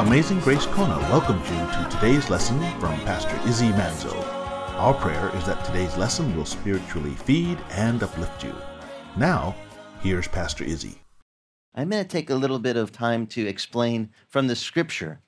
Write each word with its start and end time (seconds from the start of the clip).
Amazing 0.00 0.40
Grace 0.40 0.64
Kona 0.64 0.96
welcomes 1.10 1.46
you 1.50 1.56
to 1.56 1.88
today's 1.90 2.30
lesson 2.30 2.58
from 2.80 2.98
Pastor 3.00 3.38
Izzy 3.46 3.68
Manzo. 3.72 4.16
Our 4.78 4.94
prayer 4.94 5.30
is 5.36 5.44
that 5.44 5.62
today's 5.62 5.94
lesson 5.98 6.34
will 6.34 6.46
spiritually 6.46 7.10
feed 7.10 7.58
and 7.72 8.02
uplift 8.02 8.42
you. 8.42 8.54
Now, 9.18 9.54
here's 10.00 10.26
Pastor 10.26 10.64
Izzy. 10.64 11.02
I'm 11.74 11.90
going 11.90 12.02
to 12.02 12.08
take 12.08 12.30
a 12.30 12.34
little 12.34 12.58
bit 12.58 12.78
of 12.78 12.92
time 12.92 13.26
to 13.26 13.46
explain 13.46 14.08
from 14.26 14.46
the 14.46 14.56
scripture 14.56 15.20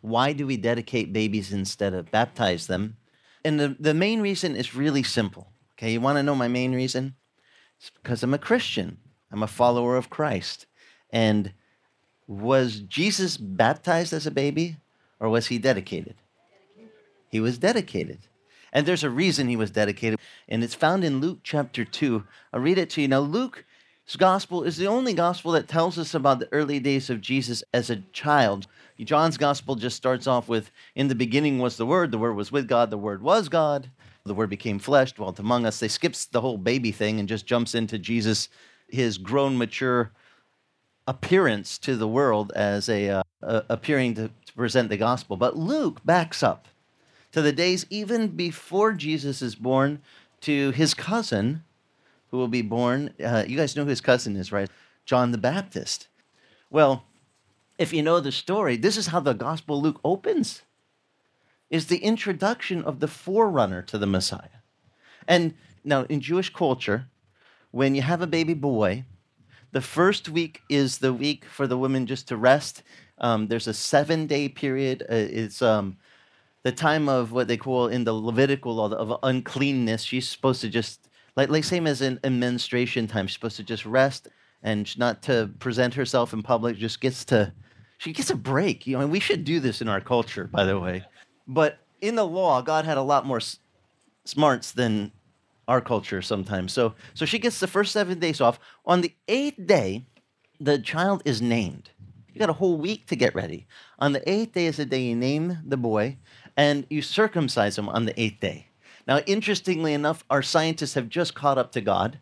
why 0.00 0.32
do 0.32 0.48
we 0.48 0.56
dedicate 0.56 1.12
babies 1.12 1.52
instead 1.52 1.94
of 1.94 2.10
baptize 2.10 2.66
them? 2.66 2.96
And 3.44 3.60
the, 3.60 3.76
the 3.78 3.94
main 3.94 4.20
reason 4.20 4.56
is 4.56 4.74
really 4.74 5.04
simple. 5.04 5.52
Okay, 5.74 5.92
you 5.92 6.00
want 6.00 6.18
to 6.18 6.24
know 6.24 6.34
my 6.34 6.48
main 6.48 6.74
reason? 6.74 7.14
It's 7.78 7.90
because 7.90 8.24
I'm 8.24 8.34
a 8.34 8.38
Christian, 8.38 8.98
I'm 9.30 9.44
a 9.44 9.46
follower 9.46 9.96
of 9.96 10.10
Christ. 10.10 10.66
And 11.10 11.54
was 12.26 12.80
Jesus 12.80 13.36
baptized 13.36 14.12
as 14.12 14.26
a 14.26 14.30
baby 14.30 14.76
or 15.20 15.28
was 15.28 15.48
he 15.48 15.58
dedicated? 15.58 16.14
He 17.28 17.40
was 17.40 17.58
dedicated. 17.58 18.18
And 18.72 18.86
there's 18.86 19.04
a 19.04 19.10
reason 19.10 19.48
he 19.48 19.56
was 19.56 19.70
dedicated, 19.70 20.18
and 20.48 20.64
it's 20.64 20.74
found 20.74 21.04
in 21.04 21.20
Luke 21.20 21.40
chapter 21.42 21.84
2. 21.84 22.24
I'll 22.52 22.60
read 22.60 22.78
it 22.78 22.88
to 22.90 23.02
you. 23.02 23.08
Now, 23.08 23.20
Luke's 23.20 24.16
gospel 24.16 24.62
is 24.62 24.78
the 24.78 24.86
only 24.86 25.12
gospel 25.12 25.52
that 25.52 25.68
tells 25.68 25.98
us 25.98 26.14
about 26.14 26.38
the 26.38 26.48
early 26.52 26.80
days 26.80 27.10
of 27.10 27.20
Jesus 27.20 27.62
as 27.74 27.90
a 27.90 28.02
child. 28.12 28.66
John's 28.98 29.36
gospel 29.36 29.74
just 29.74 29.96
starts 29.96 30.26
off 30.26 30.48
with 30.48 30.70
In 30.94 31.08
the 31.08 31.14
beginning 31.14 31.58
was 31.58 31.76
the 31.76 31.84
Word, 31.84 32.12
the 32.12 32.18
Word 32.18 32.34
was 32.34 32.50
with 32.50 32.66
God, 32.66 32.90
the 32.90 32.96
Word 32.96 33.22
was 33.22 33.48
God, 33.48 33.90
the 34.24 34.34
Word 34.34 34.48
became 34.48 34.78
flesh, 34.78 35.12
dwelt 35.12 35.38
among 35.38 35.66
us. 35.66 35.78
They 35.78 35.88
skips 35.88 36.24
the 36.24 36.40
whole 36.40 36.56
baby 36.56 36.92
thing 36.92 37.20
and 37.20 37.28
just 37.28 37.44
jumps 37.44 37.74
into 37.74 37.98
Jesus, 37.98 38.48
his 38.88 39.18
grown, 39.18 39.58
mature 39.58 40.12
appearance 41.06 41.78
to 41.78 41.96
the 41.96 42.08
world 42.08 42.52
as 42.54 42.88
a 42.88 43.08
uh, 43.08 43.22
uh, 43.42 43.62
appearing 43.68 44.14
to, 44.14 44.28
to 44.28 44.52
present 44.54 44.88
the 44.88 44.96
gospel. 44.96 45.36
But 45.36 45.56
Luke 45.56 46.04
backs 46.04 46.42
up 46.42 46.68
to 47.32 47.42
the 47.42 47.52
days 47.52 47.86
even 47.90 48.28
before 48.28 48.92
Jesus 48.92 49.42
is 49.42 49.54
born 49.54 50.00
to 50.42 50.70
his 50.72 50.94
cousin, 50.94 51.64
who 52.30 52.36
will 52.36 52.48
be 52.48 52.62
born. 52.62 53.14
Uh, 53.22 53.44
you 53.46 53.56
guys 53.56 53.74
know 53.76 53.84
who 53.84 53.90
his 53.90 54.00
cousin 54.00 54.36
is, 54.36 54.52
right? 54.52 54.70
John 55.04 55.32
the 55.32 55.38
Baptist. 55.38 56.08
Well, 56.70 57.04
if 57.78 57.92
you 57.92 58.02
know 58.02 58.20
the 58.20 58.32
story, 58.32 58.76
this 58.76 58.96
is 58.96 59.08
how 59.08 59.20
the 59.20 59.32
Gospel 59.32 59.80
Luke 59.80 60.00
opens. 60.04 60.62
Is 61.70 61.86
the 61.86 61.98
introduction 61.98 62.84
of 62.84 63.00
the 63.00 63.08
forerunner 63.08 63.82
to 63.82 63.96
the 63.96 64.06
Messiah. 64.06 64.60
And 65.26 65.54
now 65.84 66.02
in 66.04 66.20
Jewish 66.20 66.52
culture, 66.52 67.06
when 67.70 67.94
you 67.94 68.02
have 68.02 68.20
a 68.20 68.26
baby 68.26 68.52
boy, 68.52 69.04
the 69.72 69.80
first 69.80 70.28
week 70.28 70.62
is 70.68 70.98
the 70.98 71.12
week 71.12 71.44
for 71.44 71.66
the 71.66 71.78
women 71.78 72.06
just 72.06 72.28
to 72.28 72.36
rest. 72.36 72.82
Um, 73.18 73.48
there's 73.48 73.66
a 73.66 73.74
seven 73.74 74.26
day 74.26 74.48
period. 74.48 75.02
Uh, 75.02 75.14
it's 75.14 75.62
um, 75.62 75.96
the 76.62 76.72
time 76.72 77.08
of 77.08 77.32
what 77.32 77.48
they 77.48 77.56
call 77.56 77.88
in 77.88 78.04
the 78.04 78.12
Levitical 78.12 78.76
law 78.76 78.90
of 78.92 79.18
uncleanness. 79.22 80.02
She's 80.02 80.28
supposed 80.28 80.60
to 80.60 80.68
just, 80.68 81.08
like, 81.36 81.48
like 81.48 81.64
same 81.64 81.86
as 81.86 82.02
in, 82.02 82.20
in 82.22 82.38
menstruation 82.38 83.06
time, 83.06 83.26
she's 83.26 83.34
supposed 83.34 83.56
to 83.56 83.64
just 83.64 83.86
rest 83.86 84.28
and 84.62 84.96
not 84.98 85.22
to 85.22 85.50
present 85.58 85.94
herself 85.94 86.32
in 86.32 86.42
public, 86.42 86.76
just 86.76 87.00
gets 87.00 87.24
to, 87.26 87.52
she 87.98 88.12
gets 88.12 88.30
a 88.30 88.36
break. 88.36 88.86
You 88.86 88.96
know, 88.96 89.02
and 89.02 89.10
we 89.10 89.20
should 89.20 89.44
do 89.44 89.58
this 89.58 89.80
in 89.80 89.88
our 89.88 90.00
culture, 90.00 90.44
by 90.44 90.64
the 90.64 90.78
way. 90.78 91.04
But 91.48 91.78
in 92.00 92.14
the 92.14 92.26
law, 92.26 92.62
God 92.62 92.84
had 92.84 92.96
a 92.96 93.02
lot 93.02 93.26
more 93.26 93.38
s- 93.38 93.58
smarts 94.24 94.72
than 94.72 95.10
our 95.68 95.80
culture 95.80 96.22
sometimes. 96.22 96.72
So, 96.72 96.94
so 97.14 97.24
she 97.24 97.38
gets 97.38 97.60
the 97.60 97.66
first 97.66 97.92
seven 97.92 98.18
days 98.18 98.40
off. 98.40 98.58
On 98.84 99.00
the 99.00 99.14
eighth 99.28 99.64
day, 99.66 100.06
the 100.60 100.78
child 100.78 101.22
is 101.24 101.40
named. 101.42 101.90
You 102.32 102.38
got 102.38 102.50
a 102.50 102.54
whole 102.54 102.78
week 102.78 103.06
to 103.08 103.16
get 103.16 103.34
ready. 103.34 103.66
On 103.98 104.12
the 104.12 104.28
eighth 104.30 104.52
day 104.52 104.66
is 104.66 104.78
the 104.78 104.86
day 104.86 105.02
you 105.02 105.16
name 105.16 105.58
the 105.64 105.76
boy, 105.76 106.16
and 106.56 106.86
you 106.88 107.02
circumcise 107.02 107.76
him 107.76 107.88
on 107.88 108.06
the 108.06 108.20
eighth 108.20 108.40
day. 108.40 108.68
Now, 109.06 109.18
interestingly 109.26 109.92
enough, 109.92 110.24
our 110.30 110.42
scientists 110.42 110.94
have 110.94 111.08
just 111.08 111.34
caught 111.34 111.58
up 111.58 111.72
to 111.72 111.80
God, 111.80 112.18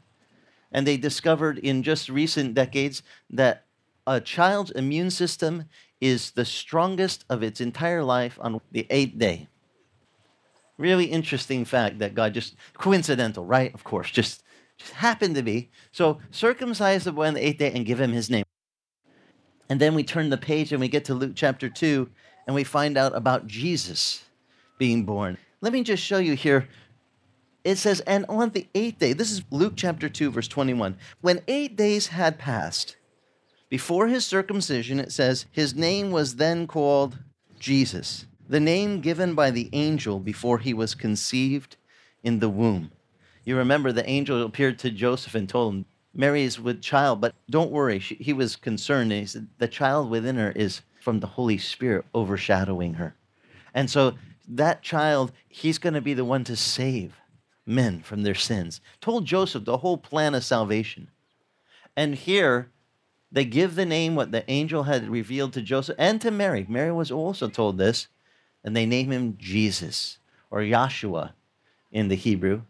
and 0.72 0.86
they 0.86 0.96
discovered 0.96 1.58
in 1.58 1.82
just 1.82 2.08
recent 2.08 2.54
decades 2.54 3.02
that 3.28 3.66
a 4.06 4.20
child's 4.20 4.70
immune 4.72 5.10
system 5.10 5.64
is 6.00 6.30
the 6.32 6.44
strongest 6.44 7.24
of 7.28 7.42
its 7.42 7.60
entire 7.60 8.02
life 8.02 8.38
on 8.40 8.60
the 8.72 8.86
eighth 8.90 9.18
day. 9.18 9.48
Really 10.80 11.04
interesting 11.04 11.66
fact 11.66 11.98
that 11.98 12.14
God 12.14 12.32
just 12.32 12.56
coincidental, 12.72 13.44
right? 13.44 13.72
Of 13.74 13.84
course, 13.84 14.10
just 14.10 14.42
just 14.78 14.94
happened 14.94 15.34
to 15.34 15.42
be. 15.42 15.68
So 15.92 16.20
circumcise 16.30 17.04
the 17.04 17.12
boy 17.12 17.26
on 17.26 17.34
the 17.34 17.46
eighth 17.46 17.58
day 17.58 17.70
and 17.74 17.84
give 17.84 18.00
him 18.00 18.12
his 18.12 18.30
name. 18.30 18.44
And 19.68 19.78
then 19.78 19.94
we 19.94 20.02
turn 20.02 20.30
the 20.30 20.38
page 20.38 20.72
and 20.72 20.80
we 20.80 20.88
get 20.88 21.04
to 21.04 21.14
Luke 21.14 21.32
chapter 21.34 21.68
2 21.68 22.08
and 22.46 22.54
we 22.56 22.64
find 22.64 22.96
out 22.96 23.14
about 23.14 23.46
Jesus 23.46 24.24
being 24.78 25.04
born. 25.04 25.36
Let 25.60 25.74
me 25.74 25.82
just 25.82 26.02
show 26.02 26.16
you 26.16 26.32
here. 26.32 26.66
It 27.62 27.76
says, 27.76 28.00
and 28.00 28.24
on 28.30 28.48
the 28.50 28.66
eighth 28.74 29.00
day, 29.00 29.12
this 29.12 29.30
is 29.30 29.42
Luke 29.50 29.74
chapter 29.76 30.08
2, 30.08 30.30
verse 30.30 30.48
21. 30.48 30.96
When 31.20 31.42
eight 31.46 31.76
days 31.76 32.06
had 32.06 32.38
passed, 32.38 32.96
before 33.68 34.08
his 34.08 34.24
circumcision, 34.24 34.98
it 34.98 35.12
says, 35.12 35.44
his 35.52 35.74
name 35.74 36.10
was 36.10 36.36
then 36.36 36.66
called 36.66 37.18
Jesus, 37.58 38.24
the 38.50 38.58
name 38.60 39.00
given 39.00 39.36
by 39.36 39.52
the 39.52 39.70
angel 39.72 40.18
before 40.18 40.58
he 40.58 40.74
was 40.74 40.96
conceived 40.96 41.76
in 42.24 42.40
the 42.40 42.48
womb. 42.48 42.90
You 43.44 43.56
remember 43.56 43.92
the 43.92 44.08
angel 44.10 44.42
appeared 44.42 44.76
to 44.80 44.90
Joseph 44.90 45.36
and 45.36 45.48
told 45.48 45.72
him, 45.72 45.84
Mary 46.12 46.42
is 46.42 46.58
with 46.58 46.82
child, 46.82 47.20
but 47.20 47.32
don't 47.48 47.70
worry. 47.70 48.00
She, 48.00 48.16
he 48.16 48.32
was 48.32 48.56
concerned. 48.56 49.12
he 49.12 49.24
said, 49.24 49.46
The 49.58 49.68
child 49.68 50.10
within 50.10 50.34
her 50.34 50.50
is 50.50 50.82
from 51.00 51.20
the 51.20 51.28
Holy 51.28 51.58
Spirit 51.58 52.04
overshadowing 52.12 52.94
her. 52.94 53.14
And 53.72 53.88
so 53.88 54.14
that 54.48 54.82
child, 54.82 55.30
he's 55.48 55.78
going 55.78 55.94
to 55.94 56.00
be 56.00 56.14
the 56.14 56.24
one 56.24 56.42
to 56.44 56.56
save 56.56 57.14
men 57.64 58.00
from 58.00 58.24
their 58.24 58.34
sins. 58.34 58.80
Told 59.00 59.26
Joseph 59.26 59.64
the 59.64 59.78
whole 59.78 59.96
plan 59.96 60.34
of 60.34 60.44
salvation. 60.44 61.08
And 61.96 62.16
here, 62.16 62.68
they 63.30 63.44
give 63.44 63.76
the 63.76 63.86
name 63.86 64.16
what 64.16 64.32
the 64.32 64.48
angel 64.50 64.82
had 64.82 65.08
revealed 65.08 65.52
to 65.52 65.62
Joseph 65.62 65.94
and 66.00 66.20
to 66.20 66.32
Mary. 66.32 66.66
Mary 66.68 66.90
was 66.90 67.12
also 67.12 67.48
told 67.48 67.78
this, 67.78 68.08
and 68.64 68.76
they 68.76 68.86
name 68.86 69.10
him 69.10 69.36
Jesus 69.38 70.18
or 70.50 70.60
Yahshua 70.60 71.32
in 71.90 72.08
the 72.08 72.16
Hebrew. 72.16 72.62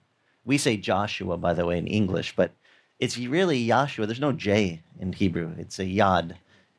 We 0.45 0.59
say 0.59 0.77
Joshua, 0.77 1.37
by 1.37 1.55
the 1.55 1.67
way, 1.67 1.79
in 1.79 1.87
English, 1.87 2.35
but 2.37 2.53
it's 2.99 3.19
really 3.19 3.67
Yahshua. 3.67 4.07
There's 4.07 4.21
no 4.21 4.33
J 4.33 4.83
in 4.99 5.13
Hebrew. 5.13 5.53
It's 5.59 5.79
a 5.79 5.85
Yad. 5.85 6.35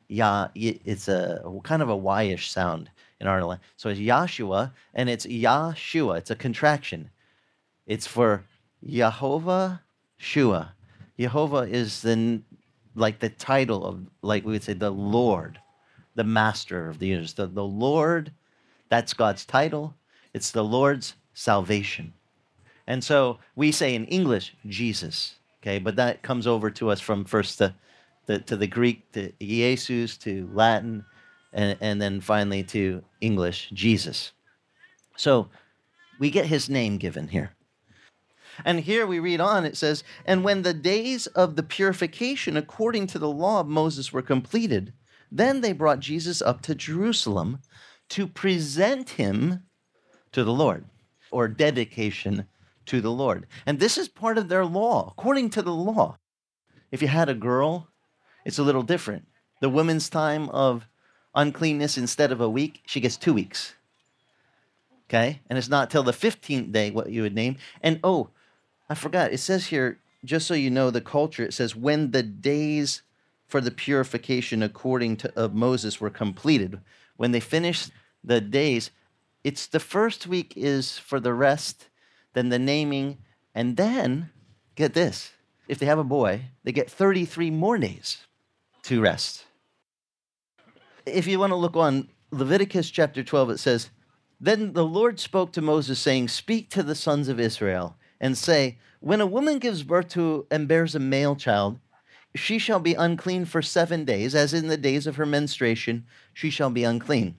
Ya, 0.08 0.48
it's 0.54 1.08
a 1.08 1.42
kind 1.64 1.82
of 1.82 1.88
a 1.88 1.96
Y-ish 1.96 2.50
sound 2.50 2.90
in 3.20 3.26
our 3.26 3.40
language. 3.40 3.60
So 3.76 3.88
it's 3.88 4.00
Yahshua, 4.00 4.72
and 4.94 5.08
it's 5.08 5.26
Yahshua. 5.26 6.18
It's 6.18 6.30
a 6.30 6.36
contraction. 6.36 7.10
It's 7.86 8.06
for 8.06 8.44
Yehovah 8.86 9.80
Shua. 10.16 10.74
Jehovah 11.18 11.62
is 11.62 12.02
the 12.02 12.42
like 12.94 13.20
the 13.20 13.30
title 13.30 13.86
of 13.86 14.06
like 14.22 14.44
we 14.44 14.52
would 14.52 14.62
say 14.62 14.74
the 14.74 14.90
Lord, 14.90 15.58
the 16.14 16.24
Master 16.24 16.88
of 16.88 16.98
the 16.98 17.06
universe. 17.06 17.32
The, 17.32 17.46
the 17.46 17.64
Lord, 17.64 18.32
that's 18.92 19.14
God's 19.14 19.46
title. 19.46 19.94
It's 20.34 20.50
the 20.50 20.62
Lord's 20.62 21.14
salvation. 21.32 22.12
And 22.86 23.02
so 23.02 23.38
we 23.56 23.72
say 23.72 23.94
in 23.94 24.04
English 24.04 24.54
Jesus, 24.66 25.36
okay, 25.62 25.78
but 25.78 25.96
that 25.96 26.20
comes 26.20 26.46
over 26.46 26.68
to 26.72 26.90
us 26.90 27.00
from 27.00 27.24
first 27.24 27.58
the, 27.58 27.72
the 28.26 28.40
to 28.40 28.54
the 28.54 28.66
Greek 28.66 29.10
to 29.12 29.32
Jesus 29.40 30.18
to 30.18 30.46
Latin, 30.52 31.06
and, 31.54 31.78
and 31.80 32.02
then 32.02 32.20
finally 32.20 32.62
to 32.64 33.02
English 33.22 33.70
Jesus. 33.72 34.32
So 35.16 35.48
we 36.20 36.28
get 36.28 36.44
his 36.44 36.68
name 36.68 36.98
given 36.98 37.28
here. 37.28 37.52
And 38.62 38.80
here 38.80 39.06
we 39.06 39.20
read 39.20 39.40
on, 39.40 39.64
it 39.64 39.78
says, 39.78 40.04
And 40.26 40.44
when 40.44 40.60
the 40.60 40.74
days 40.74 41.26
of 41.28 41.56
the 41.56 41.62
purification 41.62 42.58
according 42.58 43.06
to 43.06 43.18
the 43.18 43.30
law 43.30 43.60
of 43.60 43.68
Moses 43.68 44.12
were 44.12 44.20
completed, 44.20 44.92
then 45.30 45.62
they 45.62 45.72
brought 45.72 46.00
Jesus 46.00 46.42
up 46.42 46.60
to 46.60 46.74
Jerusalem 46.74 47.60
to 48.12 48.26
present 48.26 49.10
him 49.10 49.62
to 50.32 50.44
the 50.44 50.52
Lord, 50.52 50.84
or 51.30 51.48
dedication 51.48 52.46
to 52.86 53.00
the 53.00 53.10
Lord. 53.10 53.46
And 53.66 53.78
this 53.78 53.96
is 53.96 54.08
part 54.08 54.38
of 54.38 54.48
their 54.48 54.64
law, 54.64 55.14
according 55.16 55.50
to 55.50 55.62
the 55.62 55.72
law. 55.72 56.18
If 56.90 57.00
you 57.00 57.08
had 57.08 57.28
a 57.28 57.34
girl, 57.34 57.88
it's 58.44 58.58
a 58.58 58.62
little 58.62 58.82
different. 58.82 59.26
The 59.60 59.70
woman's 59.70 60.10
time 60.10 60.48
of 60.50 60.86
uncleanness, 61.34 61.96
instead 61.96 62.32
of 62.32 62.40
a 62.40 62.50
week, 62.50 62.82
she 62.86 63.00
gets 63.00 63.16
two 63.16 63.32
weeks. 63.32 63.74
Okay? 65.08 65.40
And 65.48 65.58
it's 65.58 65.68
not 65.68 65.90
till 65.90 66.02
the 66.02 66.12
15th 66.12 66.72
day 66.72 66.90
what 66.90 67.10
you 67.10 67.22
would 67.22 67.34
name. 67.34 67.56
And 67.82 67.98
oh, 68.04 68.28
I 68.90 68.94
forgot. 68.94 69.32
It 69.32 69.38
says 69.38 69.66
here, 69.66 69.98
just 70.24 70.46
so 70.46 70.54
you 70.54 70.70
know 70.70 70.90
the 70.90 71.00
culture, 71.00 71.44
it 71.44 71.54
says, 71.54 71.74
when 71.74 72.10
the 72.10 72.22
days 72.22 73.02
for 73.52 73.60
the 73.60 73.70
purification 73.70 74.62
according 74.62 75.14
to 75.14 75.30
of 75.38 75.52
Moses 75.54 76.00
were 76.00 76.08
completed. 76.08 76.80
When 77.18 77.32
they 77.32 77.40
finished 77.40 77.90
the 78.24 78.40
days, 78.40 78.90
it's 79.44 79.66
the 79.66 79.80
first 79.80 80.26
week 80.26 80.54
is 80.56 80.98
for 80.98 81.18
the 81.18 81.34
rest, 81.34 81.88
then 82.32 82.48
the 82.48 82.58
naming, 82.58 83.18
and 83.54 83.76
then 83.76 84.30
get 84.74 84.94
this. 84.94 85.32
If 85.68 85.78
they 85.78 85.86
have 85.86 85.98
a 85.98 86.04
boy, 86.04 86.42
they 86.64 86.72
get 86.72 86.90
33 86.90 87.50
more 87.50 87.78
days 87.78 88.18
to 88.84 89.00
rest. 89.00 89.44
If 91.06 91.26
you 91.26 91.38
want 91.38 91.50
to 91.50 91.56
look 91.56 91.76
on 91.76 92.08
Leviticus 92.30 92.90
chapter 92.90 93.22
12, 93.22 93.50
it 93.50 93.58
says, 93.58 93.90
Then 94.40 94.72
the 94.72 94.84
Lord 94.84 95.18
spoke 95.18 95.52
to 95.52 95.62
Moses, 95.62 95.98
saying, 95.98 96.28
Speak 96.28 96.70
to 96.70 96.82
the 96.82 96.94
sons 96.94 97.28
of 97.28 97.40
Israel, 97.40 97.96
and 98.20 98.38
say, 98.38 98.78
When 99.00 99.20
a 99.20 99.26
woman 99.26 99.58
gives 99.58 99.82
birth 99.82 100.08
to 100.10 100.46
and 100.50 100.68
bears 100.68 100.94
a 100.94 101.00
male 101.00 101.36
child, 101.36 101.78
she 102.34 102.58
shall 102.58 102.80
be 102.80 102.94
unclean 102.94 103.44
for 103.44 103.60
seven 103.60 104.04
days, 104.04 104.34
as 104.34 104.54
in 104.54 104.68
the 104.68 104.76
days 104.76 105.06
of 105.06 105.16
her 105.16 105.26
menstruation, 105.26 106.06
she 106.32 106.48
shall 106.48 106.70
be 106.70 106.84
unclean. 106.84 107.36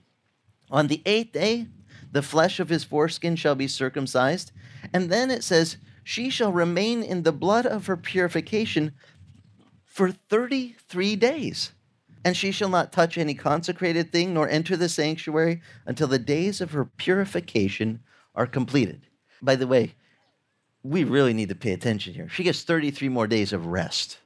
On 0.70 0.86
the 0.86 1.02
eighth 1.06 1.32
day, 1.32 1.66
the 2.12 2.22
flesh 2.22 2.60
of 2.60 2.68
his 2.68 2.84
foreskin 2.84 3.36
shall 3.36 3.54
be 3.54 3.68
circumcised. 3.68 4.52
And 4.92 5.10
then 5.10 5.30
it 5.30 5.42
says, 5.42 5.76
She 6.02 6.30
shall 6.30 6.52
remain 6.52 7.02
in 7.02 7.22
the 7.22 7.32
blood 7.32 7.66
of 7.66 7.86
her 7.86 7.96
purification 7.96 8.92
for 9.84 10.10
33 10.10 11.16
days. 11.16 11.72
And 12.24 12.36
she 12.36 12.52
shall 12.52 12.70
not 12.70 12.92
touch 12.92 13.18
any 13.18 13.34
consecrated 13.34 14.10
thing, 14.10 14.32
nor 14.32 14.48
enter 14.48 14.76
the 14.76 14.88
sanctuary 14.88 15.60
until 15.84 16.06
the 16.06 16.18
days 16.18 16.60
of 16.60 16.70
her 16.70 16.84
purification 16.84 18.00
are 18.34 18.46
completed. 18.46 19.06
By 19.42 19.56
the 19.56 19.66
way, 19.66 19.94
we 20.82 21.04
really 21.04 21.32
need 21.32 21.48
to 21.48 21.54
pay 21.54 21.72
attention 21.72 22.14
here. 22.14 22.28
She 22.28 22.44
gets 22.44 22.62
33 22.62 23.08
more 23.08 23.26
days 23.26 23.52
of 23.52 23.66
rest. 23.66 24.18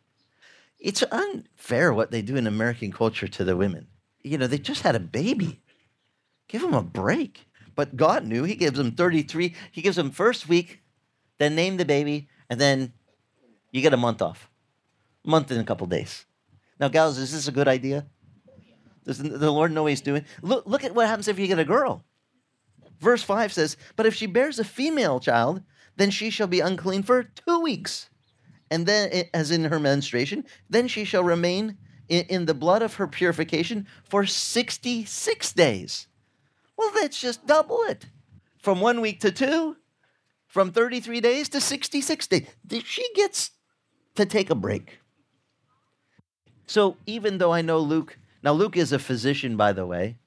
It's 0.78 1.02
unfair 1.10 1.92
what 1.92 2.10
they 2.10 2.22
do 2.22 2.36
in 2.36 2.46
American 2.46 2.92
culture 2.92 3.28
to 3.28 3.44
the 3.44 3.56
women. 3.56 3.88
You 4.22 4.38
know, 4.38 4.46
they 4.46 4.58
just 4.58 4.82
had 4.82 4.94
a 4.94 5.00
baby. 5.00 5.60
Give 6.48 6.62
them 6.62 6.74
a 6.74 6.82
break. 6.82 7.46
But 7.74 7.96
God 7.96 8.26
knew. 8.26 8.42
He 8.42 8.56
gives 8.56 8.76
them 8.76 8.92
33. 8.92 9.54
He 9.70 9.82
gives 9.82 9.96
them 9.96 10.10
first 10.10 10.48
week, 10.48 10.82
then 11.38 11.54
name 11.54 11.76
the 11.76 11.84
baby, 11.84 12.28
and 12.50 12.60
then 12.60 12.92
you 13.70 13.82
get 13.82 13.94
a 13.94 13.98
month 13.98 14.20
off. 14.20 14.50
Month 15.24 15.52
in 15.52 15.60
a 15.60 15.64
couple 15.64 15.86
days. 15.86 16.26
Now, 16.80 16.88
gals, 16.88 17.18
is 17.18 17.32
this 17.32 17.46
a 17.46 17.52
good 17.52 17.68
idea? 17.68 18.06
Does 19.04 19.18
the 19.18 19.50
Lord 19.50 19.72
know 19.72 19.84
what 19.84 19.90
he's 19.90 20.00
doing? 20.00 20.24
Look, 20.42 20.66
look 20.66 20.84
at 20.84 20.94
what 20.94 21.06
happens 21.06 21.28
if 21.28 21.38
you 21.38 21.46
get 21.46 21.58
a 21.58 21.64
girl. 21.64 22.04
Verse 23.00 23.22
5 23.22 23.52
says, 23.52 23.76
But 23.96 24.06
if 24.06 24.14
she 24.14 24.26
bears 24.26 24.58
a 24.58 24.64
female 24.64 25.20
child, 25.20 25.62
then 25.96 26.10
she 26.10 26.30
shall 26.30 26.46
be 26.46 26.60
unclean 26.60 27.04
for 27.04 27.22
two 27.22 27.60
weeks. 27.60 28.10
And 28.70 28.86
then, 28.86 29.08
eh, 29.12 29.24
as 29.32 29.50
in 29.50 29.64
her 29.64 29.78
menstruation, 29.78 30.44
then 30.68 30.88
she 30.88 31.04
shall 31.04 31.22
remain 31.22 31.78
in, 32.08 32.24
in 32.26 32.46
the 32.46 32.54
blood 32.54 32.82
of 32.82 32.94
her 32.94 33.06
purification 33.06 33.86
for 34.02 34.26
66 34.26 35.52
days. 35.52 36.07
Well, 36.78 36.92
let's 36.94 37.20
just 37.20 37.44
double 37.44 37.82
it 37.88 38.06
from 38.62 38.80
one 38.80 39.00
week 39.00 39.18
to 39.20 39.32
two, 39.32 39.76
from 40.46 40.70
33 40.70 41.20
days 41.20 41.48
to 41.48 41.60
66 41.60 42.26
days. 42.28 42.46
She 42.84 43.04
gets 43.14 43.50
to 44.14 44.24
take 44.24 44.48
a 44.48 44.54
break. 44.54 45.00
So 46.66 46.96
even 47.04 47.38
though 47.38 47.52
I 47.52 47.62
know 47.62 47.80
Luke, 47.80 48.16
now 48.44 48.52
Luke 48.52 48.76
is 48.76 48.92
a 48.92 48.98
physician, 49.00 49.56
by 49.56 49.72
the 49.72 49.86
way, 49.86 50.18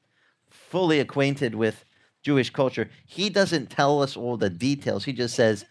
fully 0.49 0.99
acquainted 0.99 1.55
with 1.55 1.85
Jewish 2.21 2.49
culture, 2.49 2.89
he 3.05 3.29
doesn't 3.29 3.69
tell 3.69 4.01
us 4.01 4.17
all 4.17 4.35
the 4.35 4.49
details. 4.49 5.05
He 5.05 5.13
just 5.13 5.35
says, 5.35 5.65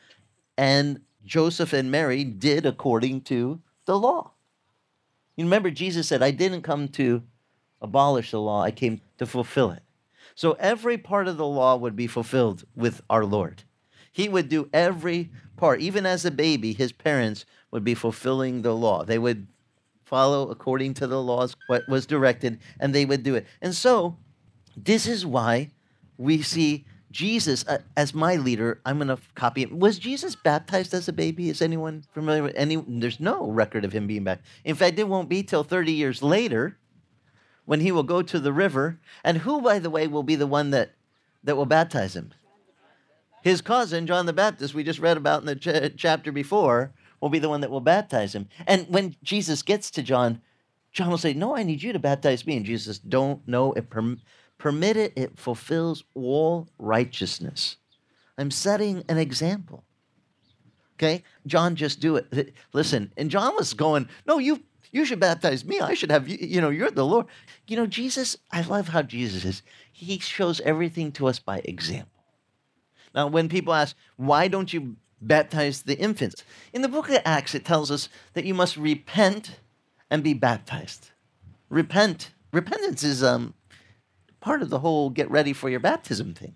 and 0.57 1.03
Joseph 1.25 1.75
and 1.75 1.91
Mary 1.91 2.25
did 2.25 2.65
according 2.65 3.21
to 3.23 3.61
the 3.85 3.99
law. 3.99 4.33
You 5.37 5.45
remember, 5.45 5.71
Jesus 5.71 6.09
said, 6.09 6.23
I 6.23 6.31
didn't 6.31 6.63
come 6.63 6.89
to 6.89 7.23
abolish 7.83 8.31
the 8.31 8.41
law, 8.41 8.63
I 8.63 8.71
came 8.71 9.03
to 9.19 9.27
fulfill 9.27 9.71
it. 9.73 9.83
So 10.41 10.53
every 10.53 10.97
part 10.97 11.29
of 11.29 11.37
the 11.37 11.45
law 11.45 11.77
would 11.77 11.95
be 11.95 12.07
fulfilled 12.07 12.65
with 12.75 13.03
our 13.11 13.27
Lord. 13.27 13.65
He 14.11 14.27
would 14.27 14.49
do 14.49 14.71
every 14.73 15.29
part. 15.59 15.83
Even 15.83 16.07
as 16.07 16.25
a 16.25 16.31
baby, 16.31 16.73
his 16.73 16.93
parents 16.93 17.45
would 17.71 17.85
be 17.85 17.93
fulfilling 17.93 18.63
the 18.63 18.75
law. 18.75 19.05
They 19.05 19.19
would 19.19 19.49
follow 20.03 20.49
according 20.49 20.95
to 20.95 21.07
the 21.07 21.23
laws 21.23 21.55
what 21.67 21.87
was 21.91 22.07
directed, 22.07 22.59
and 22.81 22.95
they 22.95 23.05
would 23.05 23.23
do 23.23 23.35
it. 23.35 23.47
And 23.61 23.75
so, 23.75 24.17
this 24.75 25.07
is 25.07 25.27
why 25.27 25.73
we 26.17 26.41
see 26.41 26.87
Jesus 27.11 27.63
uh, 27.69 27.81
as 27.95 28.15
my 28.15 28.37
leader. 28.37 28.81
I'm 28.87 28.97
going 28.97 29.09
to 29.09 29.19
copy 29.35 29.65
him. 29.65 29.79
Was 29.79 29.99
Jesus 29.99 30.37
baptized 30.37 30.95
as 30.95 31.07
a 31.07 31.13
baby? 31.13 31.51
Is 31.51 31.61
anyone 31.61 32.03
familiar 32.15 32.43
with 32.43 32.57
any? 32.57 32.77
There's 32.89 33.21
no 33.21 33.51
record 33.51 33.85
of 33.85 33.93
him 33.93 34.07
being 34.07 34.25
baptized. 34.25 34.49
In 34.65 34.75
fact, 34.75 34.99
it 34.99 35.07
won't 35.07 35.29
be 35.29 35.43
till 35.43 35.65
30 35.65 35.93
years 35.93 36.23
later 36.23 36.79
when 37.65 37.81
he 37.81 37.93
will 37.93 38.03
go 38.03 38.23
to 38.23 38.41
the 38.41 38.53
river. 38.53 38.99
And 39.25 39.39
who, 39.39 39.61
by 39.61 39.79
the 39.79 39.91
way, 39.91 40.07
will 40.07 40.23
be 40.23 40.37
the 40.37 40.47
one 40.47 40.71
that, 40.71 40.93
that 41.45 41.57
will 41.57 41.67
baptize 41.67 42.17
him? 42.17 42.33
His 43.43 43.61
cousin, 43.61 44.07
John 44.07 44.27
the 44.27 44.33
Baptist, 44.33 44.75
we 44.75 44.85
just 44.85 44.99
read 44.99 45.17
about 45.17 45.41
in 45.41 45.47
the 45.47 45.57
ch- 45.57 45.97
chapter 45.97 46.31
before, 46.31 46.93
will 47.21 47.31
be 47.31 47.39
the 47.39 47.49
one 47.49 47.61
that 47.63 47.71
will 47.71 47.81
baptize 47.81 48.35
him. 48.35 48.49
And 48.67 48.87
when 48.89 49.17
Jesus 49.23 49.63
gets 49.63 49.91
to 49.93 50.03
John, 50.03 50.41
John 50.93 51.11
will 51.11 51.19
say, 51.19 51.33
No, 51.33 51.57
I 51.57 51.63
need 51.63 51.83
you 51.83 51.93
to 51.93 51.99
baptize 51.99 52.47
me. 52.47 52.57
And 52.57 52.67
Jesus, 52.67 52.99
don't 52.99 53.47
know 53.47 53.73
it. 53.73 53.89
Perm- 53.91 54.21
permit 54.59 54.97
it. 54.97 55.13
It 55.17 55.39
fulfills 55.39 56.05
all 56.15 56.69
righteousness. 56.79 57.77
I'm 58.37 58.51
setting 58.51 59.05
an 59.09 59.19
example. 59.19 59.85
Okay? 60.97 61.23
John, 61.47 61.77
just 61.77 62.01
do 62.01 62.17
it. 62.17 62.55
Listen, 62.73 63.13
and 63.17 63.31
John 63.31 63.55
was 63.57 63.73
going, 63.73 64.09
No, 64.27 64.39
you 64.39 64.63
you 64.93 65.05
should 65.05 65.21
baptize 65.21 65.65
me. 65.65 65.81
I 65.81 65.95
should 65.95 66.11
have 66.11 66.29
you, 66.29 66.39
you 66.41 66.61
know, 66.61 66.71
you're 66.71 66.91
the 66.91 67.07
Lord. 67.07 67.27
You 67.67 67.77
know, 67.77 67.87
Jesus, 67.87 68.37
I 68.51 68.63
love 68.63 68.89
how 68.89 69.03
Jesus 69.03 69.45
is. 69.45 69.63
He 69.93 70.19
shows 70.19 70.61
everything 70.63 71.13
to 71.13 71.27
us 71.27 71.39
by 71.39 71.59
example. 71.65 72.25
Now, 73.15 73.27
when 73.27 73.49
people 73.49 73.75
ask, 73.75 73.97
why 74.17 74.49
don't 74.49 74.73
you 74.73 74.97
baptize 75.21 75.83
the 75.83 75.99
infants. 75.99 76.45
In 76.73 76.83
the 76.83 76.89
book 76.89 77.09
of 77.09 77.19
Acts, 77.25 77.55
it 77.55 77.65
tells 77.65 77.91
us 77.91 78.09
that 78.35 78.45
you 78.45 78.55
must 78.55 78.77
repent 78.77 79.61
and 80.11 80.23
be 80.23 80.35
baptized. 80.35 81.11
Repent. 81.69 82.33
Repentance 82.53 83.05
is 83.05 83.23
um, 83.23 83.55
part 84.41 84.63
of 84.63 84.71
the 84.71 84.81
whole 84.81 85.11
get 85.11 85.31
ready 85.31 85.53
for 85.53 85.69
your 85.69 85.81
baptism 85.81 86.35
thing. 86.35 86.55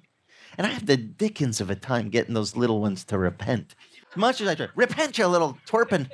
And 0.57 0.67
I 0.67 0.71
have 0.71 0.87
the 0.87 0.97
dickens 0.97 1.61
of 1.61 1.71
a 1.71 1.75
time 1.75 2.11
getting 2.11 2.35
those 2.35 2.57
little 2.57 2.81
ones 2.81 3.05
to 3.05 3.19
repent. 3.19 3.75
As 4.11 4.17
much 4.17 4.41
as 4.41 4.49
I 4.49 4.55
try, 4.55 4.69
repent, 4.75 5.19
you 5.19 5.27
little 5.27 5.59
twerpin. 5.67 6.09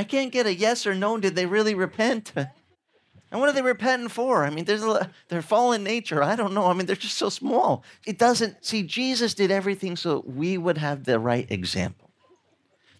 I 0.00 0.04
can't 0.04 0.32
get 0.32 0.46
a 0.46 0.54
yes 0.54 0.86
or 0.86 0.94
no. 0.94 1.18
Did 1.18 1.36
they 1.36 1.44
really 1.44 1.74
repent? 1.74 2.32
And 2.34 3.38
what 3.38 3.50
are 3.50 3.52
they 3.52 3.60
repenting 3.60 4.08
for? 4.08 4.46
I 4.46 4.50
mean, 4.50 4.64
there's 4.64 4.82
a, 4.82 5.10
their 5.28 5.42
fallen 5.42 5.84
nature. 5.84 6.22
I 6.22 6.36
don't 6.36 6.54
know. 6.54 6.68
I 6.68 6.72
mean, 6.72 6.86
they're 6.86 6.96
just 6.96 7.18
so 7.18 7.28
small. 7.28 7.84
It 8.06 8.18
doesn't, 8.18 8.64
see, 8.64 8.82
Jesus 8.82 9.34
did 9.34 9.50
everything 9.50 9.96
so 9.96 10.24
we 10.26 10.56
would 10.56 10.78
have 10.78 11.04
the 11.04 11.18
right 11.18 11.46
example. 11.50 12.10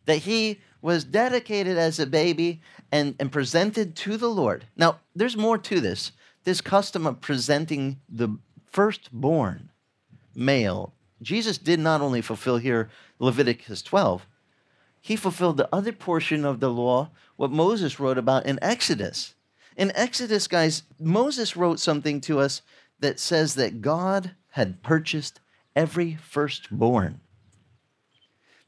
That 0.04 0.18
he 0.18 0.60
was 0.82 1.04
dedicated 1.04 1.78
as 1.78 1.98
a 1.98 2.06
baby 2.06 2.60
and, 2.92 3.14
and 3.18 3.32
presented 3.32 3.96
to 3.96 4.18
the 4.18 4.28
Lord. 4.28 4.66
Now, 4.76 5.00
there's 5.16 5.38
more 5.38 5.56
to 5.56 5.80
this. 5.80 6.12
This 6.44 6.60
custom 6.60 7.06
of 7.06 7.22
presenting 7.22 7.98
the 8.10 8.36
firstborn 8.70 9.70
male, 10.34 10.92
Jesus 11.22 11.56
did 11.56 11.80
not 11.80 12.02
only 12.02 12.20
fulfill 12.20 12.58
here 12.58 12.90
Leviticus 13.18 13.80
12, 13.80 14.26
he 15.00 15.16
fulfilled 15.16 15.56
the 15.56 15.68
other 15.74 15.92
portion 15.92 16.44
of 16.44 16.60
the 16.60 16.70
law, 16.70 17.10
what 17.36 17.50
Moses 17.50 17.98
wrote 17.98 18.18
about 18.18 18.46
in 18.46 18.58
Exodus 18.60 19.34
in 19.80 19.92
Exodus, 19.94 20.46
guys, 20.46 20.82
Moses 20.98 21.56
wrote 21.56 21.80
something 21.80 22.20
to 22.22 22.38
us 22.38 22.60
that 22.98 23.18
says 23.18 23.54
that 23.54 23.80
God 23.80 24.32
had 24.50 24.82
purchased 24.82 25.40
every 25.74 26.16
firstborn. 26.16 27.20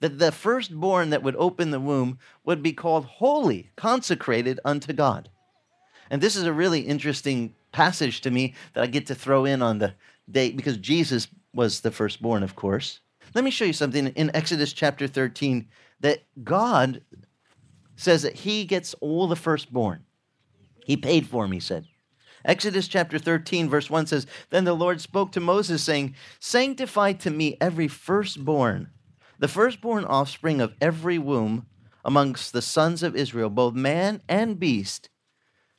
That 0.00 0.18
the 0.18 0.32
firstborn 0.32 1.10
that 1.10 1.22
would 1.22 1.36
open 1.36 1.70
the 1.70 1.80
womb 1.80 2.18
would 2.44 2.62
be 2.62 2.72
called 2.72 3.04
holy, 3.04 3.70
consecrated 3.76 4.58
unto 4.64 4.94
God. 4.94 5.28
And 6.10 6.22
this 6.22 6.34
is 6.34 6.44
a 6.44 6.52
really 6.52 6.80
interesting 6.80 7.54
passage 7.72 8.22
to 8.22 8.30
me 8.30 8.54
that 8.72 8.82
I 8.82 8.86
get 8.86 9.06
to 9.08 9.14
throw 9.14 9.44
in 9.44 9.60
on 9.60 9.80
the 9.80 9.92
date 10.30 10.56
because 10.56 10.78
Jesus 10.78 11.28
was 11.52 11.80
the 11.80 11.90
firstborn, 11.90 12.42
of 12.42 12.56
course. 12.56 13.00
Let 13.34 13.44
me 13.44 13.50
show 13.50 13.66
you 13.66 13.72
something 13.72 14.08
in 14.08 14.34
Exodus 14.34 14.72
chapter 14.72 15.06
13 15.06 15.68
that 16.02 16.22
God 16.44 17.02
says 17.96 18.22
that 18.22 18.34
he 18.34 18.64
gets 18.64 18.94
all 19.00 19.26
the 19.26 19.36
firstborn. 19.36 20.04
He 20.84 20.96
paid 20.96 21.26
for 21.26 21.44
him, 21.44 21.52
he 21.52 21.60
said. 21.60 21.86
Exodus 22.44 22.88
chapter 22.88 23.18
13, 23.18 23.68
verse 23.68 23.88
1 23.88 24.06
says, 24.06 24.26
Then 24.50 24.64
the 24.64 24.74
Lord 24.74 25.00
spoke 25.00 25.32
to 25.32 25.40
Moses, 25.40 25.82
saying, 25.82 26.14
Sanctify 26.40 27.12
to 27.14 27.30
me 27.30 27.56
every 27.60 27.88
firstborn, 27.88 28.90
the 29.38 29.48
firstborn 29.48 30.04
offspring 30.04 30.60
of 30.60 30.74
every 30.80 31.18
womb 31.18 31.66
amongst 32.04 32.52
the 32.52 32.62
sons 32.62 33.02
of 33.02 33.14
Israel, 33.14 33.48
both 33.48 33.74
man 33.74 34.20
and 34.28 34.58
beast, 34.58 35.08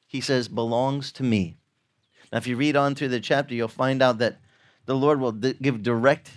he 0.08 0.22
says, 0.22 0.48
belongs 0.48 1.12
to 1.13 1.24
me. 1.24 1.58
Now, 2.32 2.38
if 2.38 2.48
you 2.48 2.56
read 2.56 2.77
on 2.77 2.96
through 2.96 3.10
the 3.10 3.20
chapter, 3.20 3.53
you'll 3.53 3.68
find 3.68 4.01
out 4.01 4.20
that 4.20 4.39
the 4.86 4.96
Lord 4.96 5.20
will 5.20 5.32
give 5.34 5.84
direct 5.84 6.32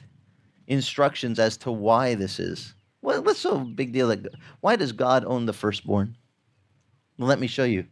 instructions 0.66 1.38
as 1.38 1.56
to 1.58 1.70
why 1.70 2.14
this 2.14 2.40
is. 2.40 2.74
What's 3.06 3.38
so 3.38 3.60
big 3.60 3.92
deal? 3.92 4.08
That, 4.08 4.34
why 4.60 4.76
does 4.76 4.92
God 4.92 5.24
own 5.24 5.46
the 5.46 5.52
firstborn? 5.52 6.16
Well, 7.16 7.28
let 7.28 7.38
me 7.38 7.46
show 7.46 7.64
you. 7.64 7.86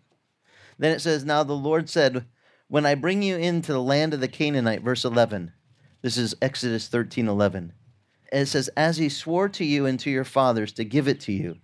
Then 0.79 0.93
it 0.93 1.01
says, 1.01 1.25
Now 1.25 1.45
the 1.45 1.53
Lord 1.53 1.89
said, 1.89 2.27
When 2.69 2.85
I 2.85 2.97
bring 2.97 3.23
you 3.23 3.37
into 3.37 3.73
the 3.73 3.83
land 3.83 4.13
of 4.13 4.21
the 4.21 4.29
Canaanite, 4.29 4.83
verse 4.83 5.05
11. 5.05 5.53
This 6.03 6.17
is 6.17 6.35
Exodus 6.43 6.89
13 6.89 7.29
11. 7.29 7.73
It 8.33 8.47
says, 8.47 8.69
As 8.77 8.97
he 8.97 9.09
swore 9.09 9.49
to 9.51 9.65
you 9.65 9.87
and 9.87 9.99
to 10.01 10.11
your 10.11 10.25
fathers 10.25 10.73
to 10.73 10.85
give 10.85 11.07
it 11.07 11.21
to 11.21 11.33
you, 11.33 11.59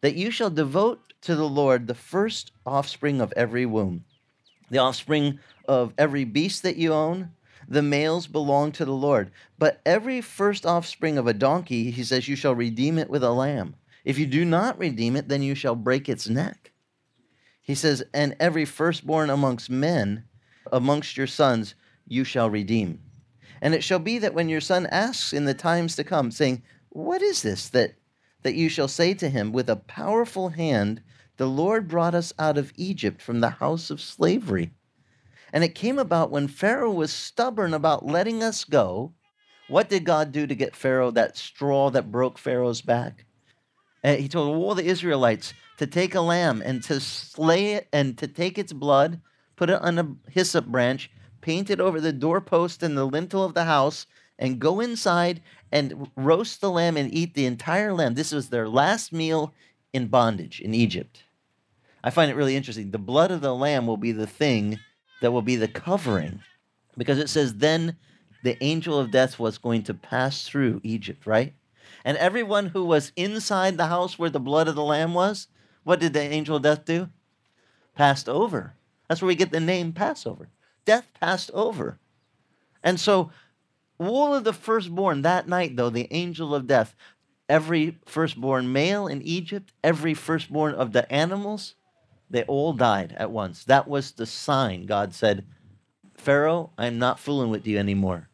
that 0.00 0.14
you 0.14 0.30
shall 0.30 0.50
devote 0.50 1.12
to 1.22 1.34
the 1.34 1.48
Lord 1.48 1.86
the 1.86 1.94
first 1.94 2.52
offspring 2.64 3.20
of 3.20 3.32
every 3.36 3.66
womb, 3.66 4.04
The 4.70 4.78
offspring 4.78 5.40
of 5.66 5.92
every 5.98 6.24
beast 6.24 6.62
that 6.62 6.76
you 6.76 6.92
own, 6.92 7.32
the 7.68 7.82
males 7.82 8.26
belong 8.26 8.72
to 8.72 8.84
the 8.84 8.92
Lord. 8.92 9.30
But 9.58 9.80
every 9.86 10.20
first 10.20 10.66
offspring 10.66 11.18
of 11.18 11.26
a 11.26 11.34
donkey, 11.34 11.90
he 11.90 12.04
says, 12.04 12.28
you 12.28 12.36
shall 12.36 12.54
redeem 12.54 12.98
it 12.98 13.10
with 13.10 13.22
a 13.22 13.30
lamb. 13.30 13.76
If 14.04 14.18
you 14.18 14.26
do 14.26 14.44
not 14.44 14.78
redeem 14.78 15.16
it, 15.16 15.28
then 15.28 15.42
you 15.42 15.54
shall 15.54 15.76
break 15.76 16.08
its 16.08 16.28
neck. 16.28 16.72
He 17.60 17.74
says, 17.74 18.02
and 18.12 18.34
every 18.40 18.64
firstborn 18.64 19.30
amongst 19.30 19.70
men, 19.70 20.24
amongst 20.72 21.16
your 21.16 21.28
sons, 21.28 21.74
you 22.06 22.24
shall 22.24 22.50
redeem. 22.50 23.00
And 23.60 23.74
it 23.74 23.84
shall 23.84 24.00
be 24.00 24.18
that 24.18 24.34
when 24.34 24.48
your 24.48 24.60
son 24.60 24.86
asks 24.86 25.32
in 25.32 25.44
the 25.44 25.54
times 25.54 25.94
to 25.96 26.04
come, 26.04 26.32
saying, 26.32 26.62
What 26.88 27.22
is 27.22 27.42
this 27.42 27.68
that, 27.68 27.94
that 28.42 28.54
you 28.54 28.68
shall 28.68 28.88
say 28.88 29.14
to 29.14 29.28
him, 29.28 29.52
With 29.52 29.70
a 29.70 29.76
powerful 29.76 30.50
hand 30.50 31.02
the 31.36 31.46
Lord 31.46 31.88
brought 31.88 32.14
us 32.14 32.32
out 32.38 32.58
of 32.58 32.72
Egypt 32.76 33.22
from 33.22 33.40
the 33.40 33.50
house 33.50 33.90
of 33.90 34.00
slavery. 34.00 34.72
And 35.52 35.62
it 35.62 35.74
came 35.74 35.98
about 35.98 36.30
when 36.30 36.48
Pharaoh 36.48 36.92
was 36.92 37.12
stubborn 37.12 37.74
about 37.74 38.06
letting 38.06 38.42
us 38.42 38.64
go. 38.64 39.12
What 39.68 39.88
did 39.88 40.04
God 40.04 40.32
do 40.32 40.46
to 40.46 40.54
get 40.54 40.74
Pharaoh 40.74 41.10
that 41.10 41.36
straw 41.36 41.90
that 41.90 42.10
broke 42.10 42.38
Pharaoh's 42.38 42.80
back? 42.80 43.24
And 44.02 44.18
he 44.18 44.28
told 44.28 44.56
all 44.56 44.74
the 44.74 44.86
Israelites 44.86 45.54
to 45.78 45.86
take 45.86 46.14
a 46.14 46.20
lamb 46.20 46.62
and 46.64 46.82
to 46.84 47.00
slay 47.00 47.74
it 47.74 47.88
and 47.92 48.16
to 48.18 48.26
take 48.26 48.58
its 48.58 48.72
blood, 48.72 49.20
put 49.56 49.70
it 49.70 49.80
on 49.80 49.98
a 49.98 50.30
hyssop 50.30 50.66
branch, 50.66 51.10
paint 51.40 51.70
it 51.70 51.80
over 51.80 52.00
the 52.00 52.12
doorpost 52.12 52.82
and 52.82 52.96
the 52.96 53.04
lintel 53.04 53.44
of 53.44 53.54
the 53.54 53.64
house, 53.64 54.06
and 54.38 54.58
go 54.58 54.80
inside 54.80 55.42
and 55.70 56.08
roast 56.16 56.60
the 56.60 56.70
lamb 56.70 56.96
and 56.96 57.12
eat 57.12 57.34
the 57.34 57.46
entire 57.46 57.92
lamb. 57.92 58.14
This 58.14 58.32
was 58.32 58.48
their 58.48 58.68
last 58.68 59.12
meal 59.12 59.54
in 59.92 60.08
bondage 60.08 60.60
in 60.60 60.74
Egypt. 60.74 61.22
I 62.02 62.10
find 62.10 62.30
it 62.30 62.34
really 62.36 62.56
interesting. 62.56 62.90
The 62.90 62.98
blood 62.98 63.30
of 63.30 63.40
the 63.40 63.54
lamb 63.54 63.86
will 63.86 63.96
be 63.96 64.12
the 64.12 64.26
thing 64.26 64.80
that 65.22 65.32
will 65.32 65.42
be 65.42 65.56
the 65.56 65.68
covering. 65.68 66.42
Because 66.96 67.18
it 67.18 67.30
says, 67.30 67.54
then 67.54 67.96
the 68.42 68.62
angel 68.62 68.98
of 68.98 69.10
death 69.10 69.38
was 69.38 69.56
going 69.56 69.82
to 69.84 69.94
pass 69.94 70.46
through 70.46 70.80
Egypt, 70.84 71.26
right? 71.26 71.54
And 72.04 72.16
everyone 72.18 72.66
who 72.66 72.84
was 72.84 73.12
inside 73.16 73.76
the 73.76 73.86
house 73.86 74.18
where 74.18 74.30
the 74.30 74.40
blood 74.40 74.68
of 74.68 74.74
the 74.74 74.84
lamb 74.84 75.14
was, 75.14 75.48
what 75.84 76.00
did 76.00 76.12
the 76.12 76.20
angel 76.20 76.56
of 76.56 76.62
death 76.62 76.84
do? 76.84 77.08
Passed 77.94 78.28
over. 78.28 78.74
That's 79.08 79.22
where 79.22 79.28
we 79.28 79.34
get 79.34 79.52
the 79.52 79.60
name 79.60 79.92
Passover. 79.92 80.48
Death 80.84 81.08
passed 81.18 81.50
over. 81.52 81.98
And 82.82 82.98
so, 82.98 83.30
all 83.98 84.34
of 84.34 84.44
the 84.44 84.52
firstborn 84.52 85.22
that 85.22 85.48
night, 85.48 85.76
though, 85.76 85.90
the 85.90 86.08
angel 86.10 86.54
of 86.54 86.66
death, 86.66 86.96
every 87.48 87.98
firstborn 88.06 88.72
male 88.72 89.06
in 89.06 89.22
Egypt, 89.22 89.72
every 89.84 90.14
firstborn 90.14 90.74
of 90.74 90.92
the 90.92 91.10
animals, 91.12 91.76
they 92.32 92.42
all 92.44 92.72
died 92.72 93.14
at 93.18 93.30
once. 93.30 93.62
That 93.64 93.86
was 93.86 94.12
the 94.12 94.26
sign. 94.26 94.86
God 94.86 95.14
said, 95.14 95.44
Pharaoh, 96.14 96.70
I'm 96.78 96.98
not 96.98 97.20
fooling 97.20 97.50
with 97.50 97.66
you 97.66 97.78
anymore. 97.78 98.30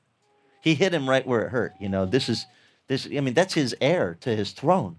He 0.63 0.75
hit 0.75 0.95
him 0.95 1.09
right 1.09 1.27
where 1.27 1.43
it 1.43 1.51
hurt. 1.51 1.73
You 1.81 1.89
know, 1.89 2.07
this 2.07 2.29
is 2.29 2.47
this 2.87 3.07
I 3.07 3.21
mean, 3.21 3.35
that's 3.35 3.55
his 3.55 3.75
heir 3.81 4.17
to 4.21 4.35
his 4.35 4.53
throne. 4.53 4.97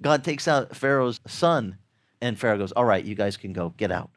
God 0.00 0.22
takes 0.22 0.46
out 0.46 0.76
Pharaoh's 0.76 1.20
son, 1.26 1.76
and 2.20 2.38
Pharaoh 2.38 2.58
goes, 2.58 2.72
All 2.72 2.84
right, 2.84 3.04
you 3.04 3.16
guys 3.16 3.36
can 3.36 3.52
go, 3.52 3.74
get 3.76 3.90
out. 3.90 4.10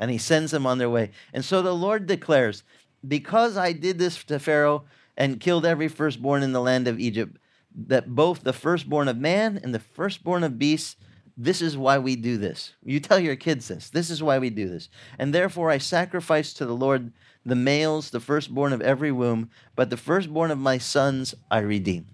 And 0.00 0.10
he 0.10 0.18
sends 0.18 0.50
them 0.50 0.66
on 0.66 0.78
their 0.78 0.90
way. 0.90 1.10
And 1.32 1.44
so 1.44 1.60
the 1.60 1.74
Lord 1.74 2.06
declares, 2.06 2.62
Because 3.06 3.58
I 3.58 3.72
did 3.72 3.98
this 3.98 4.22
to 4.24 4.38
Pharaoh 4.38 4.84
and 5.14 5.40
killed 5.40 5.66
every 5.66 5.88
firstborn 5.88 6.42
in 6.42 6.52
the 6.52 6.60
land 6.60 6.88
of 6.88 6.98
Egypt, 6.98 7.36
that 7.74 8.14
both 8.14 8.42
the 8.42 8.54
firstborn 8.54 9.08
of 9.08 9.18
man 9.18 9.60
and 9.62 9.74
the 9.74 9.78
firstborn 9.78 10.42
of 10.42 10.58
beasts 10.58 10.96
this 11.36 11.60
is 11.60 11.76
why 11.76 11.98
we 11.98 12.16
do 12.16 12.38
this. 12.38 12.72
You 12.82 12.98
tell 12.98 13.18
your 13.18 13.36
kids 13.36 13.68
this. 13.68 13.90
This 13.90 14.08
is 14.08 14.22
why 14.22 14.38
we 14.38 14.48
do 14.48 14.68
this. 14.68 14.88
And 15.18 15.34
therefore 15.34 15.70
I 15.70 15.78
sacrifice 15.78 16.54
to 16.54 16.64
the 16.64 16.74
Lord 16.74 17.12
the 17.44 17.54
males, 17.54 18.10
the 18.10 18.20
firstborn 18.20 18.72
of 18.72 18.80
every 18.80 19.12
womb, 19.12 19.50
but 19.74 19.90
the 19.90 19.96
firstborn 19.98 20.50
of 20.50 20.58
my 20.58 20.78
sons 20.78 21.34
I 21.50 21.58
redeem. 21.58 22.06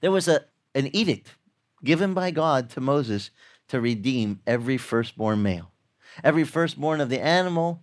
There 0.00 0.12
was 0.12 0.28
a, 0.28 0.44
an 0.74 0.94
edict 0.94 1.34
given 1.82 2.14
by 2.14 2.30
God 2.30 2.70
to 2.70 2.80
Moses 2.80 3.30
to 3.68 3.80
redeem 3.80 4.40
every 4.46 4.78
firstborn 4.78 5.42
male, 5.42 5.72
every 6.22 6.44
firstborn 6.44 7.00
of 7.00 7.08
the 7.08 7.20
animal. 7.20 7.82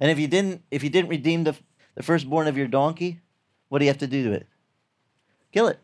And 0.00 0.10
if 0.10 0.18
you 0.18 0.28
didn't, 0.28 0.62
if 0.70 0.84
you 0.84 0.90
didn't 0.90 1.10
redeem 1.10 1.44
the, 1.44 1.56
the 1.94 2.02
firstborn 2.02 2.46
of 2.46 2.56
your 2.56 2.68
donkey, 2.68 3.20
what 3.68 3.80
do 3.80 3.84
you 3.84 3.90
have 3.90 3.98
to 3.98 4.06
do 4.06 4.24
to 4.24 4.32
it? 4.32 4.46
Kill 5.50 5.68
it. 5.68 5.80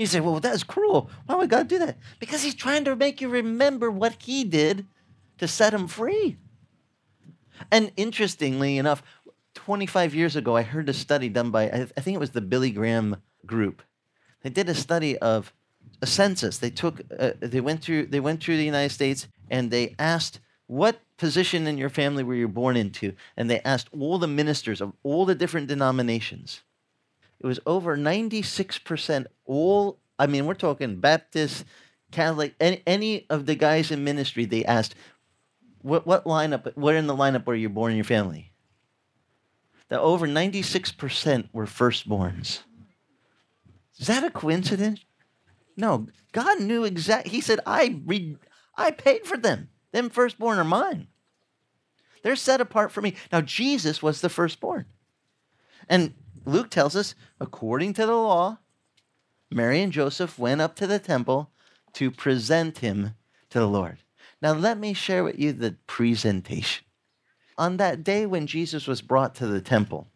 You 0.00 0.06
say, 0.06 0.20
well, 0.20 0.40
that's 0.40 0.62
cruel. 0.62 1.10
Why 1.26 1.34
would 1.34 1.50
God 1.50 1.68
do 1.68 1.78
that? 1.78 1.98
Because 2.20 2.42
he's 2.42 2.54
trying 2.54 2.86
to 2.86 2.96
make 2.96 3.20
you 3.20 3.28
remember 3.28 3.90
what 3.90 4.16
he 4.22 4.44
did 4.44 4.86
to 5.36 5.46
set 5.46 5.74
him 5.74 5.86
free. 5.88 6.38
And 7.70 7.92
interestingly 7.98 8.78
enough, 8.78 9.02
25 9.56 10.14
years 10.14 10.36
ago, 10.36 10.56
I 10.56 10.62
heard 10.62 10.88
a 10.88 10.94
study 10.94 11.28
done 11.28 11.50
by, 11.50 11.64
I 11.64 11.84
think 11.84 12.14
it 12.14 12.18
was 12.18 12.30
the 12.30 12.40
Billy 12.40 12.70
Graham 12.70 13.18
group. 13.44 13.82
They 14.40 14.48
did 14.48 14.70
a 14.70 14.74
study 14.74 15.18
of 15.18 15.52
a 16.00 16.06
census. 16.06 16.56
They 16.56 16.70
took, 16.70 17.02
uh, 17.18 17.32
they 17.38 17.60
went 17.60 17.82
through, 17.82 18.06
they 18.06 18.20
went 18.20 18.42
through 18.42 18.56
the 18.56 18.64
United 18.64 18.94
States 18.94 19.28
and 19.50 19.70
they 19.70 19.94
asked, 19.98 20.40
what 20.66 21.02
position 21.18 21.66
in 21.66 21.76
your 21.76 21.90
family 21.90 22.22
were 22.22 22.34
you 22.34 22.48
born 22.48 22.78
into? 22.78 23.12
And 23.36 23.50
they 23.50 23.60
asked 23.66 23.90
all 23.92 24.18
the 24.18 24.26
ministers 24.26 24.80
of 24.80 24.94
all 25.02 25.26
the 25.26 25.34
different 25.34 25.66
denominations 25.66 26.62
it 27.40 27.46
was 27.46 27.60
over 27.66 27.96
96% 27.96 29.26
all, 29.46 29.98
I 30.18 30.26
mean, 30.26 30.46
we're 30.46 30.54
talking 30.54 31.00
Baptist, 31.00 31.64
Catholic, 32.10 32.54
any, 32.60 32.82
any 32.86 33.26
of 33.30 33.46
the 33.46 33.54
guys 33.54 33.90
in 33.90 34.04
ministry, 34.04 34.44
they 34.44 34.64
asked, 34.64 34.94
what, 35.82 36.06
what 36.06 36.24
lineup, 36.24 36.76
where 36.76 36.96
in 36.96 37.06
the 37.06 37.16
lineup 37.16 37.46
were 37.46 37.54
you 37.54 37.70
born 37.70 37.92
in 37.92 37.96
your 37.96 38.04
family? 38.04 38.52
That 39.88 40.00
over 40.00 40.26
96% 40.26 41.48
were 41.52 41.66
firstborns. 41.66 42.60
Is 43.98 44.06
that 44.06 44.24
a 44.24 44.30
coincidence? 44.30 45.00
No, 45.76 46.06
God 46.32 46.60
knew 46.60 46.84
exactly. 46.84 47.30
He 47.30 47.40
said, 47.40 47.60
I, 47.66 48.00
re- 48.04 48.36
I 48.76 48.90
paid 48.90 49.24
for 49.24 49.36
them. 49.36 49.70
Them 49.92 50.10
firstborn 50.10 50.58
are 50.58 50.64
mine. 50.64 51.08
They're 52.22 52.36
set 52.36 52.60
apart 52.60 52.92
for 52.92 53.00
me. 53.00 53.14
Now, 53.32 53.40
Jesus 53.40 54.02
was 54.02 54.20
the 54.20 54.28
firstborn. 54.28 54.84
And 55.88 56.14
Luke 56.44 56.70
tells 56.70 56.96
us, 56.96 57.14
according 57.40 57.92
to 57.94 58.06
the 58.06 58.14
law, 58.14 58.58
Mary 59.50 59.82
and 59.82 59.92
Joseph 59.92 60.38
went 60.38 60.60
up 60.60 60.76
to 60.76 60.86
the 60.86 60.98
temple 60.98 61.50
to 61.94 62.10
present 62.10 62.78
him 62.78 63.14
to 63.50 63.58
the 63.58 63.68
Lord. 63.68 63.98
Now, 64.40 64.52
let 64.52 64.78
me 64.78 64.94
share 64.94 65.24
with 65.24 65.38
you 65.38 65.52
the 65.52 65.76
presentation. 65.86 66.84
On 67.58 67.76
that 67.76 68.02
day 68.02 68.24
when 68.24 68.46
Jesus 68.46 68.86
was 68.86 69.02
brought 69.02 69.34
to 69.36 69.46
the 69.46 69.60
temple, 69.60 70.08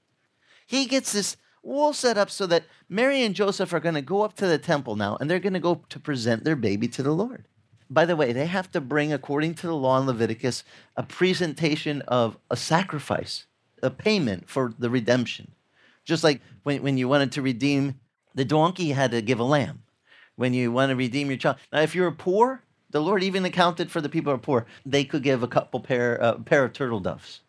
he 0.67 0.87
gets 0.87 1.13
this 1.13 1.37
all 1.63 1.93
set 1.93 2.17
up 2.17 2.31
so 2.31 2.47
that 2.47 2.65
Mary 2.89 3.23
and 3.23 3.35
Joseph 3.35 3.73
are 3.73 3.81
going 3.81 3.95
to 3.95 4.03
go 4.03 4.23
up 4.23 4.35
to 4.35 4.47
the 4.47 4.59
temple 4.59 4.97
now 4.97 5.17
and 5.19 5.31
they're 5.31 5.39
going 5.39 5.55
to 5.55 5.61
go 5.61 5.83
to 5.89 5.99
present 5.99 6.45
their 6.45 6.57
baby 6.57 6.89
to 6.89 7.03
the 7.03 7.13
Lord. 7.13 7.49
By 7.91 8.07
the 8.07 8.17
way, 8.17 8.33
they 8.33 8.47
have 8.47 8.71
to 8.73 8.81
bring, 8.81 9.13
according 9.13 9.55
to 9.57 9.67
the 9.67 9.75
law 9.75 10.01
in 10.01 10.07
Leviticus, 10.07 10.65
a 10.97 11.03
presentation 11.03 12.03
of 12.03 12.39
a 12.51 12.57
sacrifice, 12.57 13.47
a 13.83 13.91
payment 13.91 14.49
for 14.49 14.73
the 14.79 14.91
redemption. 14.91 15.53
Just 16.05 16.25
like 16.25 16.41
when, 16.63 16.83
when 16.83 16.99
you 16.99 17.09
wanted 17.09 17.33
to 17.33 17.43
redeem 17.43 18.01
the 18.35 18.45
donkey, 18.45 18.85
you 18.85 18.95
had 18.95 19.13
to 19.13 19.23
give 19.23 19.41
a 19.41 19.45
lamb. 19.45 19.83
When 20.37 20.53
you 20.53 20.73
want 20.73 20.91
to 20.91 20.97
redeem 20.97 21.29
your 21.29 21.37
child. 21.37 21.57
Now, 21.73 21.81
if 21.83 21.95
you're 21.95 22.11
poor, 22.11 22.63
the 22.91 23.01
Lord 23.01 23.23
even 23.23 23.45
accounted 23.45 23.91
for 23.91 24.01
the 24.01 24.09
people 24.09 24.33
who 24.33 24.37
are 24.37 24.39
poor. 24.39 24.67
They 24.85 25.05
could 25.05 25.23
give 25.23 25.43
a 25.43 25.49
couple 25.49 25.81
pair, 25.81 26.23
uh, 26.23 26.39
pair 26.39 26.65
of 26.65 26.73
turtle 26.73 27.01
doves, 27.01 27.41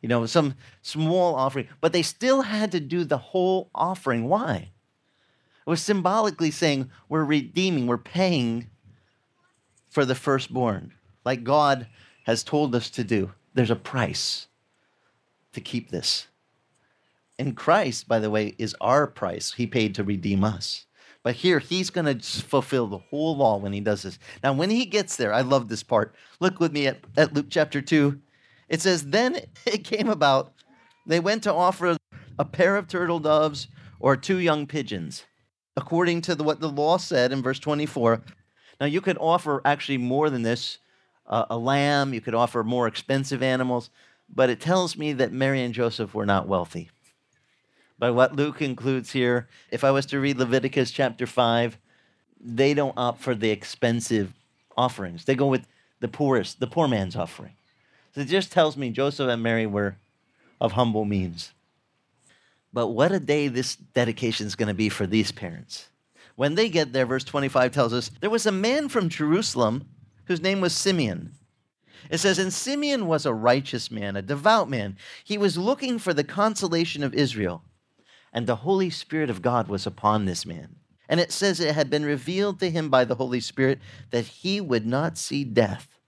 you 0.00 0.08
know, 0.08 0.26
some 0.26 0.54
small 0.82 1.34
offering, 1.34 1.68
but 1.80 1.92
they 1.92 2.02
still 2.02 2.42
had 2.42 2.72
to 2.72 2.80
do 2.80 3.04
the 3.04 3.18
whole 3.18 3.70
offering. 3.74 4.28
Why? 4.28 4.70
It 5.66 5.70
was 5.70 5.82
symbolically 5.82 6.50
saying 6.50 6.90
we're 7.08 7.24
redeeming, 7.24 7.86
we're 7.86 7.98
paying 7.98 8.70
for 9.90 10.04
the 10.04 10.14
firstborn, 10.14 10.94
like 11.24 11.44
God 11.44 11.86
has 12.24 12.42
told 12.42 12.74
us 12.74 12.90
to 12.90 13.04
do. 13.04 13.32
There's 13.54 13.70
a 13.70 13.76
price 13.76 14.46
to 15.52 15.60
keep 15.60 15.90
this. 15.90 16.28
And 17.38 17.56
Christ, 17.56 18.08
by 18.08 18.18
the 18.18 18.30
way, 18.30 18.54
is 18.58 18.74
our 18.80 19.06
price. 19.06 19.52
He 19.52 19.66
paid 19.66 19.94
to 19.94 20.04
redeem 20.04 20.42
us. 20.42 20.86
But 21.22 21.36
here, 21.36 21.58
he's 21.58 21.90
going 21.90 22.18
to 22.18 22.42
fulfill 22.42 22.86
the 22.86 22.98
whole 22.98 23.36
law 23.36 23.58
when 23.58 23.72
he 23.72 23.80
does 23.80 24.02
this. 24.02 24.18
Now, 24.42 24.52
when 24.52 24.70
he 24.70 24.84
gets 24.86 25.16
there, 25.16 25.32
I 25.32 25.42
love 25.42 25.68
this 25.68 25.82
part. 25.82 26.14
Look 26.40 26.58
with 26.58 26.72
me 26.72 26.86
at, 26.86 26.98
at 27.16 27.34
Luke 27.34 27.46
chapter 27.50 27.80
2. 27.80 28.20
It 28.68 28.80
says, 28.80 29.06
Then 29.06 29.40
it 29.66 29.84
came 29.84 30.08
about, 30.08 30.52
they 31.06 31.20
went 31.20 31.42
to 31.44 31.52
offer 31.52 31.96
a 32.38 32.44
pair 32.44 32.76
of 32.76 32.88
turtle 32.88 33.20
doves 33.20 33.68
or 34.00 34.16
two 34.16 34.38
young 34.38 34.66
pigeons, 34.66 35.24
according 35.76 36.22
to 36.22 36.34
the, 36.34 36.44
what 36.44 36.60
the 36.60 36.68
law 36.68 36.96
said 36.96 37.32
in 37.32 37.42
verse 37.42 37.58
24. 37.58 38.22
Now, 38.80 38.86
you 38.86 39.00
could 39.00 39.18
offer 39.18 39.60
actually 39.64 39.98
more 39.98 40.30
than 40.30 40.42
this 40.42 40.78
uh, 41.26 41.46
a 41.50 41.58
lamb, 41.58 42.14
you 42.14 42.20
could 42.20 42.34
offer 42.34 42.64
more 42.64 42.86
expensive 42.86 43.42
animals, 43.42 43.90
but 44.34 44.50
it 44.50 44.60
tells 44.60 44.96
me 44.96 45.12
that 45.14 45.32
Mary 45.32 45.62
and 45.62 45.74
Joseph 45.74 46.14
were 46.14 46.24
not 46.24 46.48
wealthy 46.48 46.90
by 47.98 48.10
what 48.10 48.36
Luke 48.36 48.62
includes 48.62 49.12
here. 49.12 49.48
If 49.70 49.84
I 49.84 49.90
was 49.90 50.06
to 50.06 50.20
read 50.20 50.38
Leviticus 50.38 50.90
chapter 50.90 51.26
5, 51.26 51.78
they 52.40 52.74
don't 52.74 52.96
opt 52.96 53.20
for 53.20 53.34
the 53.34 53.50
expensive 53.50 54.32
offerings. 54.76 55.24
They 55.24 55.34
go 55.34 55.46
with 55.46 55.66
the 56.00 56.08
poorest, 56.08 56.60
the 56.60 56.66
poor 56.66 56.86
man's 56.86 57.16
offering. 57.16 57.52
So 58.14 58.20
it 58.20 58.28
just 58.28 58.52
tells 58.52 58.76
me 58.76 58.90
Joseph 58.90 59.28
and 59.28 59.42
Mary 59.42 59.66
were 59.66 59.96
of 60.60 60.72
humble 60.72 61.04
means. 61.04 61.52
But 62.72 62.88
what 62.88 63.12
a 63.12 63.20
day 63.20 63.48
this 63.48 63.76
dedication 63.76 64.46
is 64.46 64.54
going 64.54 64.68
to 64.68 64.74
be 64.74 64.88
for 64.88 65.06
these 65.06 65.32
parents. 65.32 65.88
When 66.36 66.54
they 66.54 66.68
get 66.68 66.92
there, 66.92 67.06
verse 67.06 67.24
25 67.24 67.72
tells 67.72 67.92
us 67.92 68.10
there 68.20 68.30
was 68.30 68.46
a 68.46 68.52
man 68.52 68.88
from 68.88 69.08
Jerusalem 69.08 69.88
whose 70.26 70.40
name 70.40 70.60
was 70.60 70.76
Simeon. 70.76 71.32
It 72.10 72.18
says, 72.18 72.38
And 72.38 72.52
Simeon 72.52 73.06
was 73.06 73.26
a 73.26 73.34
righteous 73.34 73.90
man, 73.90 74.14
a 74.16 74.22
devout 74.22 74.68
man. 74.68 74.96
He 75.24 75.36
was 75.36 75.58
looking 75.58 75.98
for 75.98 76.14
the 76.14 76.24
consolation 76.24 77.02
of 77.02 77.14
Israel, 77.14 77.62
and 78.38 78.46
the 78.46 78.54
Holy 78.54 78.88
Spirit 78.88 79.30
of 79.30 79.42
God 79.42 79.66
was 79.66 79.84
upon 79.84 80.24
this 80.24 80.46
man. 80.46 80.76
And 81.08 81.18
it 81.18 81.32
says 81.32 81.58
it 81.58 81.74
had 81.74 81.90
been 81.90 82.04
revealed 82.04 82.60
to 82.60 82.70
him 82.70 82.88
by 82.88 83.04
the 83.04 83.16
Holy 83.16 83.40
Spirit 83.40 83.80
that 84.12 84.26
he 84.26 84.60
would 84.60 84.86
not 84.86 85.18
see 85.18 85.42
death 85.42 85.98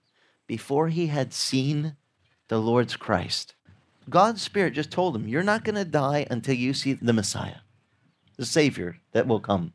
before 0.47 0.87
he 0.87 1.07
had 1.07 1.33
seen 1.33 1.97
the 2.47 2.57
Lord's 2.57 2.95
Christ. 2.95 3.55
God's 4.09 4.41
Spirit 4.41 4.75
just 4.75 4.91
told 4.91 5.13
him, 5.13 5.27
You're 5.27 5.43
not 5.43 5.65
going 5.65 5.75
to 5.75 5.83
die 5.83 6.25
until 6.31 6.55
you 6.55 6.73
see 6.73 6.93
the 6.93 7.11
Messiah, 7.11 7.57
the 8.37 8.45
Savior 8.45 8.95
that 9.11 9.27
will 9.27 9.41
come. 9.41 9.73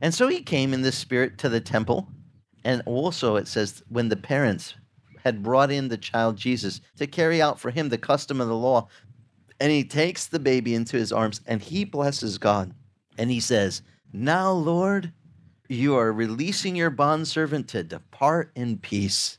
And 0.00 0.14
so 0.14 0.28
he 0.28 0.40
came 0.40 0.72
in 0.72 0.80
this 0.80 0.96
spirit 0.96 1.36
to 1.40 1.50
the 1.50 1.60
temple. 1.60 2.08
And 2.64 2.80
also, 2.86 3.36
it 3.36 3.48
says, 3.48 3.82
when 3.90 4.08
the 4.08 4.16
parents 4.16 4.76
had 5.24 5.42
brought 5.42 5.70
in 5.70 5.88
the 5.88 5.98
child 5.98 6.38
Jesus 6.38 6.80
to 6.96 7.06
carry 7.06 7.42
out 7.42 7.60
for 7.60 7.70
him 7.70 7.90
the 7.90 7.98
custom 7.98 8.40
of 8.40 8.48
the 8.48 8.56
law, 8.56 8.88
and 9.60 9.72
he 9.72 9.84
takes 9.84 10.26
the 10.26 10.38
baby 10.38 10.74
into 10.74 10.96
his 10.96 11.12
arms 11.12 11.40
and 11.46 11.60
he 11.60 11.84
blesses 11.84 12.38
God. 12.38 12.72
And 13.16 13.30
he 13.30 13.40
says, 13.40 13.82
Now, 14.12 14.52
Lord, 14.52 15.12
you 15.68 15.96
are 15.96 16.12
releasing 16.12 16.76
your 16.76 16.90
bondservant 16.90 17.68
to 17.68 17.82
depart 17.82 18.52
in 18.54 18.78
peace 18.78 19.38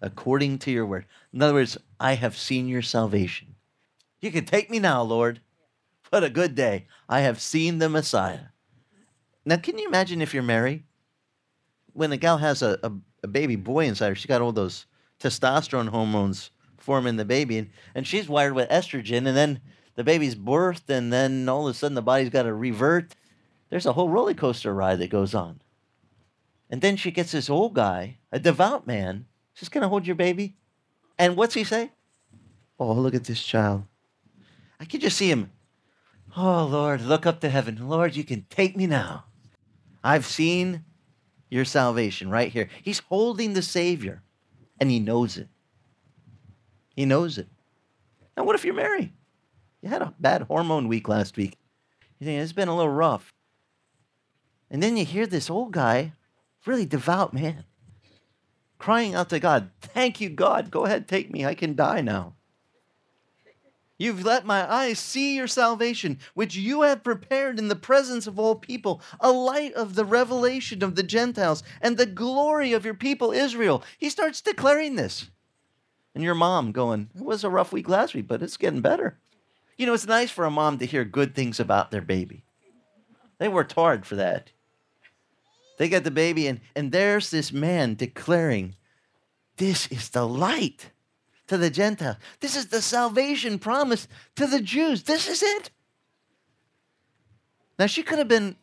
according 0.00 0.58
to 0.58 0.70
your 0.70 0.84
word. 0.84 1.06
In 1.32 1.40
other 1.40 1.54
words, 1.54 1.78
I 1.98 2.14
have 2.14 2.36
seen 2.36 2.68
your 2.68 2.82
salvation. 2.82 3.54
You 4.20 4.30
can 4.30 4.44
take 4.44 4.70
me 4.70 4.78
now, 4.78 5.02
Lord. 5.02 5.40
What 6.10 6.24
a 6.24 6.30
good 6.30 6.54
day. 6.54 6.86
I 7.08 7.20
have 7.20 7.40
seen 7.40 7.78
the 7.78 7.88
Messiah. 7.88 8.46
Now, 9.44 9.56
can 9.56 9.78
you 9.78 9.86
imagine 9.86 10.22
if 10.22 10.32
you're 10.32 10.42
married? 10.42 10.84
When 11.92 12.12
a 12.12 12.16
gal 12.16 12.38
has 12.38 12.62
a, 12.62 12.78
a, 12.82 12.92
a 13.22 13.26
baby 13.26 13.56
boy 13.56 13.86
inside 13.86 14.08
her, 14.10 14.14
she 14.14 14.28
got 14.28 14.42
all 14.42 14.52
those 14.52 14.86
testosterone 15.20 15.88
hormones 15.88 16.50
forming 16.84 17.16
the 17.16 17.24
baby, 17.24 17.58
and, 17.58 17.70
and 17.94 18.06
she's 18.06 18.28
wired 18.28 18.52
with 18.52 18.68
estrogen, 18.68 19.26
and 19.26 19.36
then 19.36 19.60
the 19.94 20.04
baby's 20.04 20.34
birthed, 20.34 20.88
and 20.88 21.12
then 21.12 21.48
all 21.48 21.66
of 21.66 21.74
a 21.74 21.78
sudden 21.78 21.94
the 21.94 22.02
body's 22.02 22.30
got 22.30 22.42
to 22.42 22.54
revert. 22.54 23.14
There's 23.70 23.86
a 23.86 23.94
whole 23.94 24.10
roller 24.10 24.34
coaster 24.34 24.74
ride 24.74 24.98
that 24.98 25.10
goes 25.10 25.34
on. 25.34 25.60
And 26.70 26.82
then 26.82 26.96
she 26.96 27.10
gets 27.10 27.32
this 27.32 27.48
old 27.48 27.74
guy, 27.74 28.18
a 28.30 28.38
devout 28.38 28.86
man, 28.86 29.26
just 29.54 29.70
gonna 29.70 29.88
hold 29.88 30.06
your 30.06 30.16
baby. 30.16 30.56
And 31.18 31.36
what's 31.36 31.54
he 31.54 31.64
say? 31.64 31.92
Oh, 32.78 32.92
look 32.92 33.14
at 33.14 33.24
this 33.24 33.42
child. 33.42 33.84
I 34.80 34.84
can 34.84 35.00
just 35.00 35.16
see 35.16 35.30
him. 35.30 35.52
Oh, 36.36 36.66
Lord, 36.66 37.00
look 37.00 37.26
up 37.26 37.40
to 37.40 37.48
heaven. 37.48 37.88
Lord, 37.88 38.16
you 38.16 38.24
can 38.24 38.46
take 38.50 38.76
me 38.76 38.86
now. 38.86 39.24
I've 40.02 40.26
seen 40.26 40.84
your 41.48 41.64
salvation 41.64 42.28
right 42.28 42.50
here. 42.50 42.68
He's 42.82 42.98
holding 42.98 43.52
the 43.52 43.62
Savior, 43.62 44.22
and 44.80 44.90
he 44.90 44.98
knows 44.98 45.36
it. 45.36 45.48
He 46.94 47.04
knows 47.04 47.38
it. 47.38 47.48
Now, 48.36 48.44
what 48.44 48.54
if 48.54 48.64
you're 48.64 48.74
married? 48.74 49.12
You 49.82 49.88
had 49.88 50.02
a 50.02 50.14
bad 50.18 50.42
hormone 50.42 50.88
week 50.88 51.08
last 51.08 51.36
week. 51.36 51.58
You 52.18 52.26
think 52.26 52.40
it's 52.40 52.52
been 52.52 52.68
a 52.68 52.76
little 52.76 52.92
rough. 52.92 53.32
And 54.70 54.82
then 54.82 54.96
you 54.96 55.04
hear 55.04 55.26
this 55.26 55.50
old 55.50 55.72
guy, 55.72 56.12
really 56.66 56.86
devout 56.86 57.34
man, 57.34 57.64
crying 58.78 59.14
out 59.14 59.28
to 59.30 59.38
God, 59.38 59.70
Thank 59.80 60.20
you, 60.20 60.28
God. 60.30 60.70
Go 60.70 60.84
ahead, 60.84 61.06
take 61.06 61.30
me. 61.30 61.44
I 61.44 61.54
can 61.54 61.76
die 61.76 62.00
now. 62.00 62.34
You've 63.96 64.24
let 64.24 64.44
my 64.44 64.70
eyes 64.70 64.98
see 64.98 65.36
your 65.36 65.46
salvation, 65.46 66.18
which 66.34 66.56
you 66.56 66.82
have 66.82 67.04
prepared 67.04 67.60
in 67.60 67.68
the 67.68 67.76
presence 67.76 68.26
of 68.26 68.38
all 68.38 68.56
people, 68.56 69.00
a 69.20 69.30
light 69.30 69.72
of 69.74 69.94
the 69.94 70.04
revelation 70.04 70.82
of 70.82 70.96
the 70.96 71.04
Gentiles 71.04 71.62
and 71.80 71.96
the 71.96 72.06
glory 72.06 72.72
of 72.72 72.84
your 72.84 72.94
people 72.94 73.30
Israel. 73.30 73.84
He 73.98 74.10
starts 74.10 74.40
declaring 74.40 74.96
this. 74.96 75.30
And 76.14 76.22
your 76.22 76.34
mom 76.34 76.72
going, 76.72 77.10
It 77.14 77.22
was 77.22 77.44
a 77.44 77.50
rough 77.50 77.72
week 77.72 77.88
last 77.88 78.14
week, 78.14 78.28
but 78.28 78.42
it's 78.42 78.56
getting 78.56 78.80
better. 78.80 79.18
You 79.76 79.86
know, 79.86 79.94
it's 79.94 80.06
nice 80.06 80.30
for 80.30 80.44
a 80.44 80.50
mom 80.50 80.78
to 80.78 80.86
hear 80.86 81.04
good 81.04 81.34
things 81.34 81.58
about 81.58 81.90
their 81.90 82.00
baby. 82.00 82.44
They 83.38 83.48
worked 83.48 83.72
hard 83.72 84.06
for 84.06 84.14
that. 84.16 84.50
They 85.78 85.88
got 85.88 86.04
the 86.04 86.12
baby, 86.12 86.46
and, 86.46 86.60
and 86.76 86.92
there's 86.92 87.30
this 87.30 87.52
man 87.52 87.94
declaring, 87.94 88.76
This 89.56 89.88
is 89.88 90.10
the 90.10 90.26
light 90.26 90.90
to 91.48 91.56
the 91.56 91.70
Gentiles. 91.70 92.16
This 92.40 92.56
is 92.56 92.68
the 92.68 92.80
salvation 92.80 93.58
promised 93.58 94.08
to 94.36 94.46
the 94.46 94.60
Jews. 94.60 95.02
This 95.02 95.28
is 95.28 95.42
it. 95.42 95.70
Now, 97.78 97.86
she 97.86 98.04
could 98.04 98.18
have 98.18 98.28
been, 98.28 98.56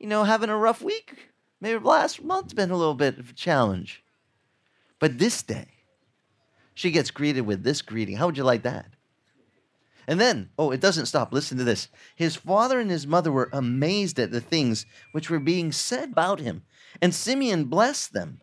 you 0.00 0.06
know, 0.06 0.24
having 0.24 0.48
a 0.48 0.56
rough 0.56 0.80
week. 0.80 1.30
Maybe 1.60 1.78
last 1.78 2.22
month's 2.22 2.54
been 2.54 2.70
a 2.70 2.76
little 2.76 2.94
bit 2.94 3.18
of 3.18 3.30
a 3.30 3.34
challenge. 3.34 4.02
But 4.98 5.18
this 5.18 5.42
day, 5.42 5.68
she 6.74 6.90
gets 6.90 7.10
greeted 7.10 7.42
with 7.42 7.62
this 7.62 7.82
greeting. 7.82 8.16
How 8.16 8.26
would 8.26 8.36
you 8.36 8.44
like 8.44 8.62
that? 8.62 8.86
And 10.06 10.20
then, 10.20 10.50
oh, 10.58 10.70
it 10.70 10.80
doesn't 10.80 11.06
stop. 11.06 11.32
Listen 11.32 11.56
to 11.58 11.64
this. 11.64 11.88
His 12.14 12.36
father 12.36 12.78
and 12.78 12.90
his 12.90 13.06
mother 13.06 13.32
were 13.32 13.48
amazed 13.52 14.18
at 14.18 14.30
the 14.30 14.40
things 14.40 14.84
which 15.12 15.30
were 15.30 15.38
being 15.38 15.72
said 15.72 16.10
about 16.10 16.40
him. 16.40 16.62
And 17.00 17.14
Simeon 17.14 17.64
blessed 17.64 18.12
them. 18.12 18.40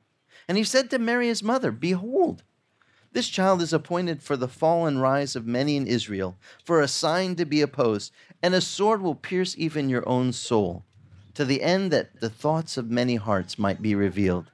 And 0.48 0.58
he 0.58 0.64
said 0.64 0.90
to 0.90 1.00
Mary, 1.00 1.28
his 1.28 1.44
mother, 1.44 1.72
Behold, 1.72 2.44
this 3.14 3.28
child 3.28 3.62
is 3.62 3.74
appointed 3.74 4.24
for 4.24 4.38
the 4.38 4.48
fall 4.48 4.88
and 4.88 5.02
rise 5.02 5.36
of 5.36 5.46
many 5.46 5.76
in 5.76 5.86
Israel, 5.86 6.38
for 6.64 6.82
a 6.82 6.88
sign 6.88 7.36
to 7.36 7.46
be 7.46 7.62
opposed, 7.62 8.12
and 8.42 8.54
a 8.54 8.62
sword 8.62 9.02
will 9.02 9.16
pierce 9.16 9.56
even 9.58 9.90
your 9.90 10.08
own 10.08 10.32
soul, 10.32 10.86
to 11.34 11.44
the 11.44 11.62
end 11.62 11.92
that 11.92 12.22
the 12.22 12.30
thoughts 12.30 12.78
of 12.78 12.90
many 12.90 13.16
hearts 13.16 13.60
might 13.60 13.82
be 13.82 13.96
revealed. 13.96 14.52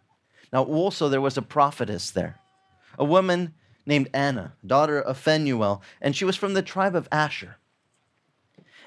Now, 0.51 0.63
also, 0.63 1.07
there 1.07 1.21
was 1.21 1.37
a 1.37 1.41
prophetess 1.41 2.09
there, 2.09 2.39
a 2.97 3.05
woman 3.05 3.53
named 3.87 4.09
Anna, 4.13 4.53
daughter 4.65 5.01
of 5.01 5.17
Phanuel, 5.17 5.81
and 6.01 6.15
she 6.15 6.25
was 6.25 6.35
from 6.35 6.53
the 6.53 6.61
tribe 6.61 6.95
of 6.95 7.07
Asher. 7.11 7.57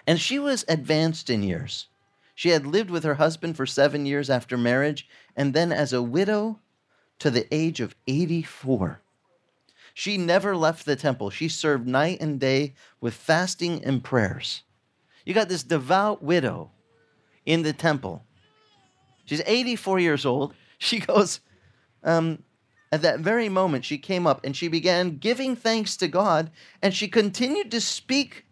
And 0.07 0.21
she 0.21 0.39
was 0.39 0.65
advanced 0.69 1.31
in 1.31 1.43
years. 1.43 1.89
She 2.35 2.51
had 2.51 2.67
lived 2.67 2.91
with 2.91 3.05
her 3.05 3.15
husband 3.15 3.57
for 3.57 3.67
seven 3.67 4.07
years 4.07 4.31
after 4.31 4.57
marriage, 4.57 5.09
and 5.37 5.53
then 5.55 5.73
as 5.73 5.93
a 5.93 6.03
widow 6.03 6.61
to 7.19 7.31
the 7.31 7.47
age 7.55 7.81
of 7.81 7.95
84. 8.07 9.01
She 9.95 10.17
never 10.17 10.57
left 10.57 10.87
the 10.87 10.97
temple. 10.97 11.31
She 11.31 11.49
served 11.49 11.87
night 11.87 12.21
and 12.21 12.41
day 12.41 12.75
with 13.01 13.15
fasting 13.15 13.85
and 13.85 14.03
prayers. 14.03 14.63
You 15.25 15.35
got 15.35 15.49
this 15.49 15.63
devout 15.63 16.23
widow 16.23 16.71
in 17.45 17.63
the 17.63 17.73
temple. 17.73 18.25
She's 19.25 19.43
84 19.47 20.01
years 20.01 20.27
old. 20.27 20.55
She 20.83 20.99
goes, 20.99 21.41
um, 22.03 22.43
at 22.93 23.03
that 23.03 23.21
very 23.21 23.49
moment, 23.49 23.85
she 23.85 23.99
came 23.99 24.27
up 24.27 24.45
and 24.45 24.57
she 24.57 24.69
began 24.69 25.19
giving 25.19 25.55
thanks 25.55 25.97
to 25.99 26.09
God, 26.09 26.51
and 26.83 26.93
she 26.93 27.09
continued 27.09 27.71
to 27.71 27.81
speak 27.81 28.47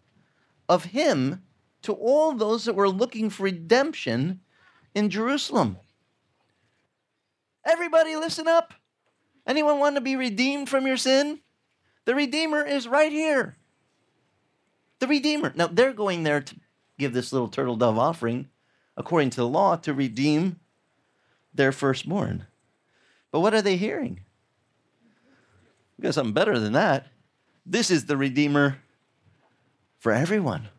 of 0.67 0.85
Him 0.85 1.43
to 1.81 1.93
all 1.93 2.33
those 2.33 2.65
that 2.65 2.75
were 2.75 2.89
looking 2.89 3.29
for 3.29 3.43
redemption 3.43 4.41
in 4.95 5.09
Jerusalem. 5.09 5.77
Everybody, 7.65 8.15
listen 8.15 8.47
up. 8.47 8.73
Anyone 9.45 9.79
want 9.79 9.95
to 9.95 10.01
be 10.01 10.15
redeemed 10.15 10.69
from 10.69 10.87
your 10.87 10.97
sin? 10.97 11.39
The 12.05 12.15
Redeemer 12.15 12.65
is 12.65 12.87
right 12.87 13.11
here. 13.11 13.57
The 14.99 15.07
Redeemer. 15.07 15.53
Now, 15.55 15.67
they're 15.67 15.93
going 15.93 16.23
there 16.23 16.41
to 16.41 16.55
give 16.97 17.13
this 17.13 17.31
little 17.33 17.47
turtle 17.47 17.75
dove 17.75 17.97
offering, 17.97 18.49
according 18.95 19.31
to 19.31 19.41
the 19.41 19.47
law, 19.47 19.75
to 19.77 19.93
redeem 19.93 20.59
their 21.53 21.71
firstborn. 21.71 22.45
But 23.31 23.41
what 23.41 23.53
are 23.53 23.61
they 23.61 23.77
hearing? 23.77 24.21
We 25.99 26.03
got 26.03 26.13
something 26.13 26.33
better 26.33 26.57
than 26.57 26.71
that. 26.73 27.07
This 27.65 27.91
is 27.91 28.05
the 28.05 28.15
Redeemer 28.15 28.77
for 29.97 30.13
everyone. 30.13 30.69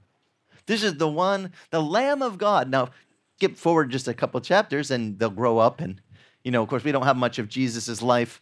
This 0.64 0.82
is 0.82 0.96
the 0.96 1.08
one, 1.08 1.52
the 1.68 1.82
Lamb 1.82 2.22
of 2.22 2.38
God. 2.38 2.70
Now, 2.70 2.88
skip 3.36 3.58
forward 3.58 3.90
just 3.90 4.08
a 4.08 4.14
couple 4.14 4.40
chapters 4.40 4.90
and 4.90 5.18
they'll 5.18 5.28
grow 5.28 5.58
up. 5.58 5.82
And, 5.82 6.00
you 6.42 6.50
know, 6.50 6.62
of 6.62 6.70
course, 6.70 6.84
we 6.84 6.92
don't 6.92 7.04
have 7.04 7.18
much 7.18 7.38
of 7.38 7.50
Jesus' 7.50 8.00
life 8.00 8.40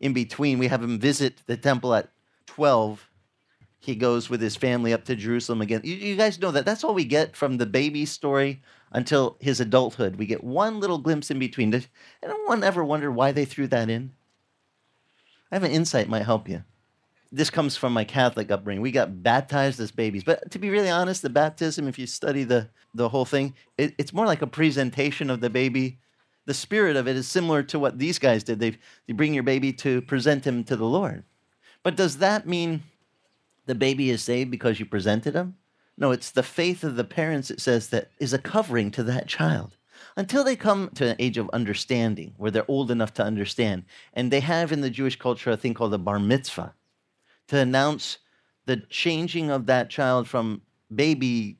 in 0.00 0.12
between. 0.12 0.58
We 0.58 0.68
have 0.68 0.82
him 0.82 0.98
visit 0.98 1.42
the 1.46 1.56
temple 1.56 1.94
at 1.94 2.10
12. 2.44 3.08
He 3.78 3.94
goes 3.94 4.28
with 4.28 4.42
his 4.42 4.54
family 4.54 4.92
up 4.92 5.06
to 5.06 5.16
Jerusalem 5.16 5.62
again. 5.62 5.80
You, 5.82 5.94
you 5.94 6.16
guys 6.16 6.38
know 6.38 6.50
that. 6.50 6.66
That's 6.66 6.84
all 6.84 6.92
we 6.92 7.06
get 7.06 7.36
from 7.36 7.56
the 7.56 7.64
baby 7.64 8.04
story 8.04 8.60
until 8.92 9.38
his 9.40 9.60
adulthood. 9.60 10.16
We 10.16 10.26
get 10.26 10.44
one 10.44 10.78
little 10.78 10.98
glimpse 10.98 11.30
in 11.30 11.38
between. 11.38 11.70
Does 11.70 11.88
anyone 12.22 12.62
ever 12.62 12.84
wonder 12.84 13.10
why 13.10 13.32
they 13.32 13.46
threw 13.46 13.66
that 13.68 13.88
in? 13.88 14.12
I 15.50 15.56
have 15.56 15.64
an 15.64 15.70
insight 15.70 16.08
might 16.08 16.24
help 16.24 16.48
you. 16.48 16.64
This 17.30 17.50
comes 17.50 17.76
from 17.76 17.92
my 17.92 18.04
Catholic 18.04 18.50
upbringing. 18.50 18.80
We 18.80 18.90
got 18.90 19.22
baptized 19.22 19.80
as 19.80 19.90
babies, 19.90 20.24
but 20.24 20.50
to 20.50 20.58
be 20.58 20.70
really 20.70 20.88
honest, 20.88 21.20
the 21.20 21.30
baptism, 21.30 21.86
if 21.86 21.98
you 21.98 22.06
study 22.06 22.44
the 22.44 22.68
the 22.94 23.10
whole 23.10 23.26
thing, 23.26 23.54
it, 23.76 23.94
it's 23.98 24.14
more 24.14 24.24
like 24.24 24.40
a 24.40 24.46
presentation 24.46 25.28
of 25.28 25.40
the 25.40 25.50
baby. 25.50 25.98
The 26.46 26.54
spirit 26.54 26.96
of 26.96 27.06
it 27.06 27.16
is 27.16 27.28
similar 27.28 27.62
to 27.64 27.78
what 27.78 27.98
these 27.98 28.18
guys 28.18 28.44
did. 28.44 28.60
They 28.60 28.78
they 29.06 29.12
bring 29.12 29.34
your 29.34 29.42
baby 29.42 29.72
to 29.74 30.00
present 30.02 30.46
him 30.46 30.64
to 30.64 30.76
the 30.76 30.86
Lord. 30.86 31.24
But 31.82 31.96
does 31.96 32.18
that 32.18 32.46
mean 32.46 32.82
the 33.66 33.74
baby 33.74 34.10
is 34.10 34.22
saved 34.22 34.50
because 34.50 34.80
you 34.80 34.86
presented 34.86 35.34
him? 35.34 35.56
No, 35.98 36.12
it's 36.12 36.30
the 36.30 36.42
faith 36.42 36.84
of 36.84 36.96
the 36.96 37.04
parents, 37.04 37.50
it 37.50 37.60
says, 37.60 37.88
that 37.88 38.10
is 38.20 38.32
a 38.32 38.38
covering 38.38 38.90
to 38.92 39.02
that 39.02 39.26
child 39.26 39.77
until 40.18 40.42
they 40.42 40.56
come 40.56 40.90
to 40.96 41.10
an 41.10 41.16
age 41.20 41.38
of 41.38 41.48
understanding, 41.50 42.34
where 42.36 42.50
they're 42.50 42.68
old 42.68 42.90
enough 42.90 43.14
to 43.14 43.22
understand. 43.22 43.84
And 44.12 44.32
they 44.32 44.40
have 44.40 44.72
in 44.72 44.80
the 44.80 44.90
Jewish 44.90 45.16
culture 45.16 45.52
a 45.52 45.56
thing 45.56 45.74
called 45.74 45.94
a 45.94 45.98
bar 45.98 46.18
mitzvah 46.18 46.74
to 47.46 47.58
announce 47.58 48.18
the 48.66 48.78
changing 48.90 49.48
of 49.48 49.66
that 49.66 49.88
child 49.88 50.26
from 50.26 50.62
baby 50.92 51.56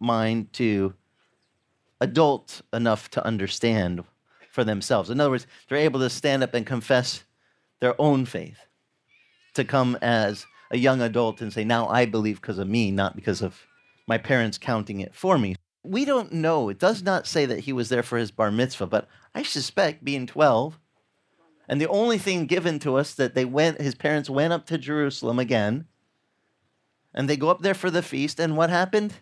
mind 0.00 0.54
to 0.54 0.94
adult 2.00 2.62
enough 2.72 3.10
to 3.10 3.24
understand 3.26 4.02
for 4.50 4.64
themselves. 4.64 5.10
In 5.10 5.20
other 5.20 5.30
words, 5.30 5.46
they're 5.68 5.76
able 5.76 6.00
to 6.00 6.08
stand 6.08 6.42
up 6.42 6.54
and 6.54 6.64
confess 6.64 7.24
their 7.80 7.94
own 8.00 8.24
faith, 8.24 8.58
to 9.52 9.64
come 9.64 9.98
as 10.00 10.46
a 10.70 10.78
young 10.78 11.02
adult 11.02 11.42
and 11.42 11.52
say, 11.52 11.62
Now 11.62 11.88
I 11.88 12.06
believe 12.06 12.40
because 12.40 12.58
of 12.58 12.68
me, 12.68 12.90
not 12.90 13.14
because 13.14 13.42
of 13.42 13.66
my 14.06 14.16
parents 14.16 14.56
counting 14.56 15.00
it 15.00 15.14
for 15.14 15.36
me. 15.36 15.56
We 15.86 16.04
don't 16.04 16.32
know. 16.32 16.68
It 16.68 16.78
does 16.78 17.02
not 17.02 17.26
say 17.26 17.46
that 17.46 17.60
he 17.60 17.72
was 17.72 17.88
there 17.88 18.02
for 18.02 18.18
his 18.18 18.30
bar 18.30 18.50
mitzvah, 18.50 18.86
but 18.86 19.08
I 19.34 19.42
suspect 19.42 20.04
being 20.04 20.26
12, 20.26 20.78
and 21.68 21.80
the 21.80 21.88
only 21.88 22.18
thing 22.18 22.46
given 22.46 22.78
to 22.80 22.96
us 22.96 23.14
that 23.14 23.34
they 23.34 23.44
went, 23.44 23.80
his 23.80 23.94
parents 23.94 24.30
went 24.30 24.52
up 24.52 24.66
to 24.66 24.78
Jerusalem 24.78 25.38
again, 25.38 25.86
and 27.14 27.28
they 27.28 27.36
go 27.36 27.48
up 27.48 27.62
there 27.62 27.74
for 27.74 27.90
the 27.90 28.02
feast, 28.02 28.38
and 28.38 28.56
what 28.56 28.70
happened? 28.70 29.14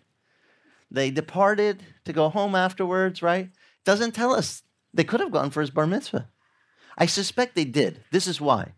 They 0.91 1.11
departed 1.11 1.83
to 2.05 2.13
go 2.13 2.29
home 2.29 2.55
afterwards, 2.55 3.21
right? 3.21 3.49
Doesn't 3.83 4.13
tell 4.13 4.33
us. 4.33 4.63
They 4.93 5.03
could 5.03 5.19
have 5.19 5.31
gone 5.31 5.49
for 5.49 5.61
his 5.61 5.71
bar 5.71 5.87
mitzvah. 5.87 6.29
I 6.97 7.05
suspect 7.05 7.55
they 7.55 7.65
did. 7.65 8.03
This 8.11 8.27
is 8.27 8.39
why. 8.39 8.73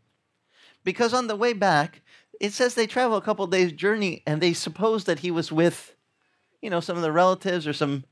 Because 0.83 1.13
on 1.13 1.27
the 1.27 1.35
way 1.35 1.53
back, 1.53 2.01
it 2.39 2.53
says 2.53 2.73
they 2.73 2.87
travel 2.87 3.17
a 3.17 3.21
couple 3.21 3.45
days' 3.47 3.71
journey 3.71 4.23
and 4.25 4.41
they 4.41 4.53
suppose 4.53 5.03
that 5.03 5.19
he 5.19 5.31
was 5.31 5.51
with, 5.51 5.95
you 6.61 6.69
know, 6.69 6.79
some 6.79 6.97
of 6.97 7.03
the 7.03 7.11
relatives 7.11 7.67
or 7.67 7.73
some, 7.73 8.05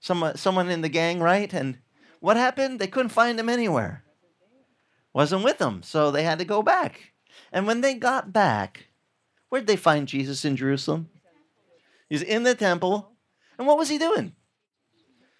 some 0.00 0.22
uh, 0.22 0.34
someone 0.34 0.70
in 0.70 0.82
the 0.82 0.88
gang, 0.88 1.20
right? 1.20 1.52
And 1.52 1.78
what 2.20 2.36
happened? 2.36 2.78
They 2.78 2.86
couldn't 2.86 3.10
find 3.10 3.38
him 3.38 3.48
anywhere. 3.48 4.04
Wasn't 5.12 5.44
with 5.44 5.58
them, 5.58 5.82
so 5.82 6.10
they 6.10 6.24
had 6.24 6.38
to 6.38 6.44
go 6.44 6.62
back. 6.62 7.12
And 7.52 7.66
when 7.66 7.80
they 7.80 7.94
got 7.94 8.32
back, 8.32 8.88
where'd 9.48 9.66
they 9.66 9.76
find 9.76 10.06
Jesus 10.06 10.44
in 10.44 10.56
Jerusalem? 10.56 11.08
He's 12.08 12.22
in 12.22 12.42
the 12.42 12.54
temple 12.54 13.16
and 13.58 13.66
what 13.66 13.78
was 13.78 13.88
he 13.88 13.98
doing? 13.98 14.32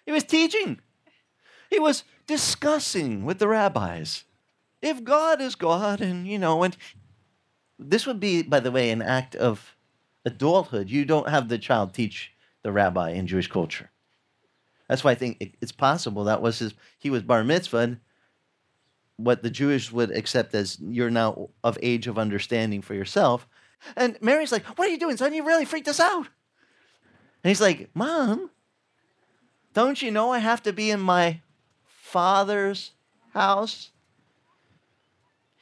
He 0.05 0.11
was 0.11 0.23
teaching. 0.23 0.79
He 1.69 1.79
was 1.79 2.03
discussing 2.25 3.25
with 3.25 3.39
the 3.39 3.47
rabbis. 3.47 4.23
If 4.81 5.03
God 5.03 5.41
is 5.41 5.55
God, 5.55 6.01
and 6.01 6.27
you 6.27 6.39
know, 6.39 6.63
and 6.63 6.77
this 7.77 8.05
would 8.05 8.19
be, 8.19 8.41
by 8.43 8.59
the 8.59 8.71
way, 8.71 8.89
an 8.89 9.01
act 9.01 9.35
of 9.35 9.75
adulthood. 10.25 10.89
You 10.89 11.05
don't 11.05 11.29
have 11.29 11.49
the 11.49 11.57
child 11.57 11.93
teach 11.93 12.31
the 12.67 12.73
rabbi 12.73 13.11
in 13.11 13.27
Jewish 13.27 13.47
culture. 13.47 13.89
That's 14.89 15.05
why 15.05 15.11
I 15.11 15.15
think 15.15 15.55
it's 15.61 15.71
possible 15.71 16.25
that 16.25 16.41
was 16.41 16.59
his. 16.59 16.73
He 16.99 17.09
was 17.09 17.23
bar 17.23 17.45
mitzvah. 17.45 17.97
What 19.15 19.41
the 19.41 19.49
Jewish 19.49 19.89
would 19.89 20.11
accept 20.11 20.53
as 20.53 20.77
you're 20.81 21.09
now 21.09 21.49
of 21.63 21.79
age 21.81 22.07
of 22.07 22.19
understanding 22.19 22.81
for 22.81 22.93
yourself. 22.93 23.47
And 23.95 24.17
Mary's 24.19 24.51
like, 24.51 24.65
"What 24.77 24.87
are 24.87 24.91
you 24.91 24.99
doing, 24.99 25.15
son? 25.15 25.33
You 25.33 25.45
really 25.45 25.63
freaked 25.63 25.87
us 25.87 26.01
out." 26.01 26.27
And 27.43 27.49
he's 27.49 27.61
like, 27.61 27.89
Mom, 27.93 28.49
don't 29.73 30.01
you 30.01 30.11
know 30.11 30.31
I 30.31 30.39
have 30.39 30.61
to 30.63 30.73
be 30.73 30.91
in 30.91 30.99
my 30.99 31.39
father's 31.85 32.91
house? 33.33 33.91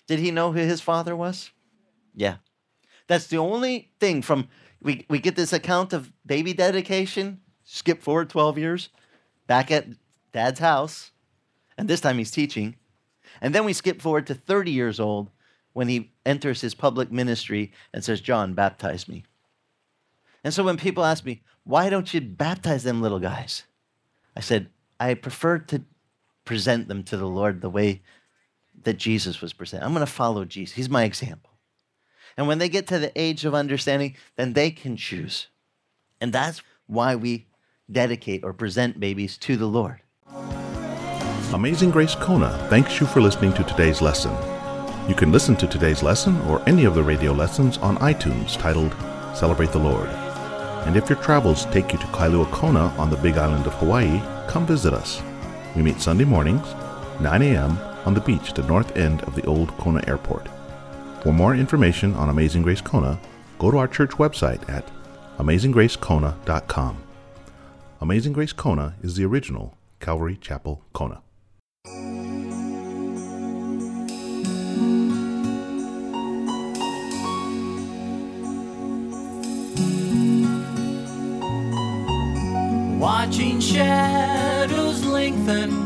Did 0.08 0.18
he 0.18 0.32
know 0.32 0.52
who 0.52 0.60
his 0.60 0.82
father 0.82 1.16
was? 1.16 1.52
Yeah. 2.16 2.38
That's 3.08 3.28
the 3.28 3.38
only 3.38 3.92
thing 4.00 4.24
from 4.24 4.48
we, 4.86 5.04
we 5.10 5.18
get 5.18 5.36
this 5.36 5.52
account 5.52 5.94
of 5.94 6.14
baby 6.26 6.54
dedication, 6.54 7.42
skip 7.64 8.04
forward 8.04 8.30
12 8.30 8.60
years, 8.60 8.90
back 9.48 9.72
at 9.72 9.88
dad's 10.32 10.60
house, 10.60 11.10
and 11.76 11.90
this 11.90 12.02
time 12.02 12.20
he's 12.20 12.30
teaching. 12.30 12.76
And 13.42 13.54
then 13.54 13.66
we 13.66 13.74
skip 13.74 14.00
forward 14.00 14.28
to 14.28 14.36
30 14.36 14.70
years 14.70 15.00
old 15.00 15.32
when 15.74 15.88
he 15.88 16.14
enters 16.24 16.62
his 16.62 16.76
public 16.76 17.12
ministry 17.12 17.74
and 17.94 18.04
says, 18.04 18.22
John, 18.22 18.54
baptize 18.54 19.10
me. 19.10 19.24
And 20.44 20.54
so 20.54 20.64
when 20.64 20.78
people 20.78 21.04
ask 21.04 21.26
me, 21.26 21.42
why 21.64 21.90
don't 21.90 22.14
you 22.14 22.22
baptize 22.22 22.84
them 22.84 23.02
little 23.02 23.20
guys? 23.20 23.64
I 24.38 24.42
said, 24.42 24.70
I 25.00 25.16
prefer 25.16 25.58
to 25.58 25.82
present 26.46 26.88
them 26.88 27.02
to 27.06 27.18
the 27.18 27.28
Lord 27.28 27.62
the 27.62 27.72
way 27.72 28.04
that 28.84 28.98
Jesus 28.98 29.42
was 29.42 29.52
presented. 29.52 29.84
I'm 29.84 29.94
going 29.94 30.06
to 30.06 30.12
follow 30.12 30.46
Jesus. 30.46 30.76
He's 30.76 30.90
my 30.92 31.06
example. 31.06 31.55
And 32.38 32.48
when 32.48 32.58
they 32.58 32.70
get 32.70 32.88
to 32.88 33.00
the 33.00 33.12
age 33.20 33.46
of 33.46 33.54
understanding, 33.54 34.16
then 34.36 34.54
they 34.54 34.72
can 34.72 34.98
choose. 34.98 35.48
And 36.20 36.34
that's 36.34 36.62
why 36.88 37.16
we 37.16 37.48
dedicate 37.90 38.44
or 38.44 38.54
present 38.54 39.00
babies 39.00 39.38
to 39.38 39.56
the 39.56 39.68
Lord. 39.68 40.02
Amazing 41.54 41.92
Grace 41.92 42.16
Kona 42.16 42.58
thanks 42.70 43.00
you 43.00 43.06
for 43.06 43.22
listening 43.22 43.54
to 43.54 43.64
today's 43.64 44.02
lesson. 44.02 44.36
You 45.08 45.16
can 45.16 45.32
listen 45.32 45.56
to 45.58 45.68
today's 45.68 46.02
lesson 46.02 46.42
or 46.42 46.68
any 46.68 46.86
of 46.86 46.96
the 46.96 47.04
radio 47.04 47.32
lessons 47.32 47.78
on 47.78 47.98
iTunes 47.98 48.60
titled 48.60 48.94
Celebrate 49.36 49.72
the 49.72 49.80
Lord. 49.80 50.10
And 50.86 50.96
if 50.98 51.10
your 51.10 51.20
travels 51.20 51.66
take 51.66 51.94
you 51.94 52.00
to 52.00 52.06
Kailua 52.08 52.52
Kona 52.52 52.88
on 52.98 53.10
the 53.10 53.18
big 53.18 53.38
island 53.38 53.68
of 53.68 53.74
Hawaii, 53.76 54.22
come 54.48 54.66
visit 54.66 54.94
us. 54.94 55.22
We 55.76 55.84
meet 55.84 56.02
Sunday 56.02 56.26
mornings, 56.26 56.66
9 57.22 57.42
a.m., 57.42 57.78
on 58.06 58.14
the 58.14 58.22
beach 58.22 58.50
at 58.50 58.56
the 58.56 58.64
north 58.64 58.96
end 58.98 59.22
of 59.24 59.36
the 59.36 59.46
old 59.46 59.70
Kona 59.78 60.04
Airport. 60.08 60.48
For 61.26 61.34
more 61.34 61.56
information 61.56 62.14
on 62.14 62.30
Amazing 62.30 62.62
Grace 62.62 62.82
Kona, 62.82 63.20
go 63.58 63.72
to 63.72 63.80
our 63.80 63.88
church 63.88 64.12
website 64.12 64.70
at 64.70 64.88
amazinggracekona.com. 65.40 66.98
Amazing 68.00 68.34
Grace 68.34 68.54
Kona 68.54 68.94
is 69.02 69.16
the 69.16 69.26
original 69.26 69.76
Calvary 70.00 70.38
Chapel 70.38 70.84
Kona. 70.94 71.24
watching 83.00 83.60
shadows 83.60 85.04
lengthen. 85.04 85.85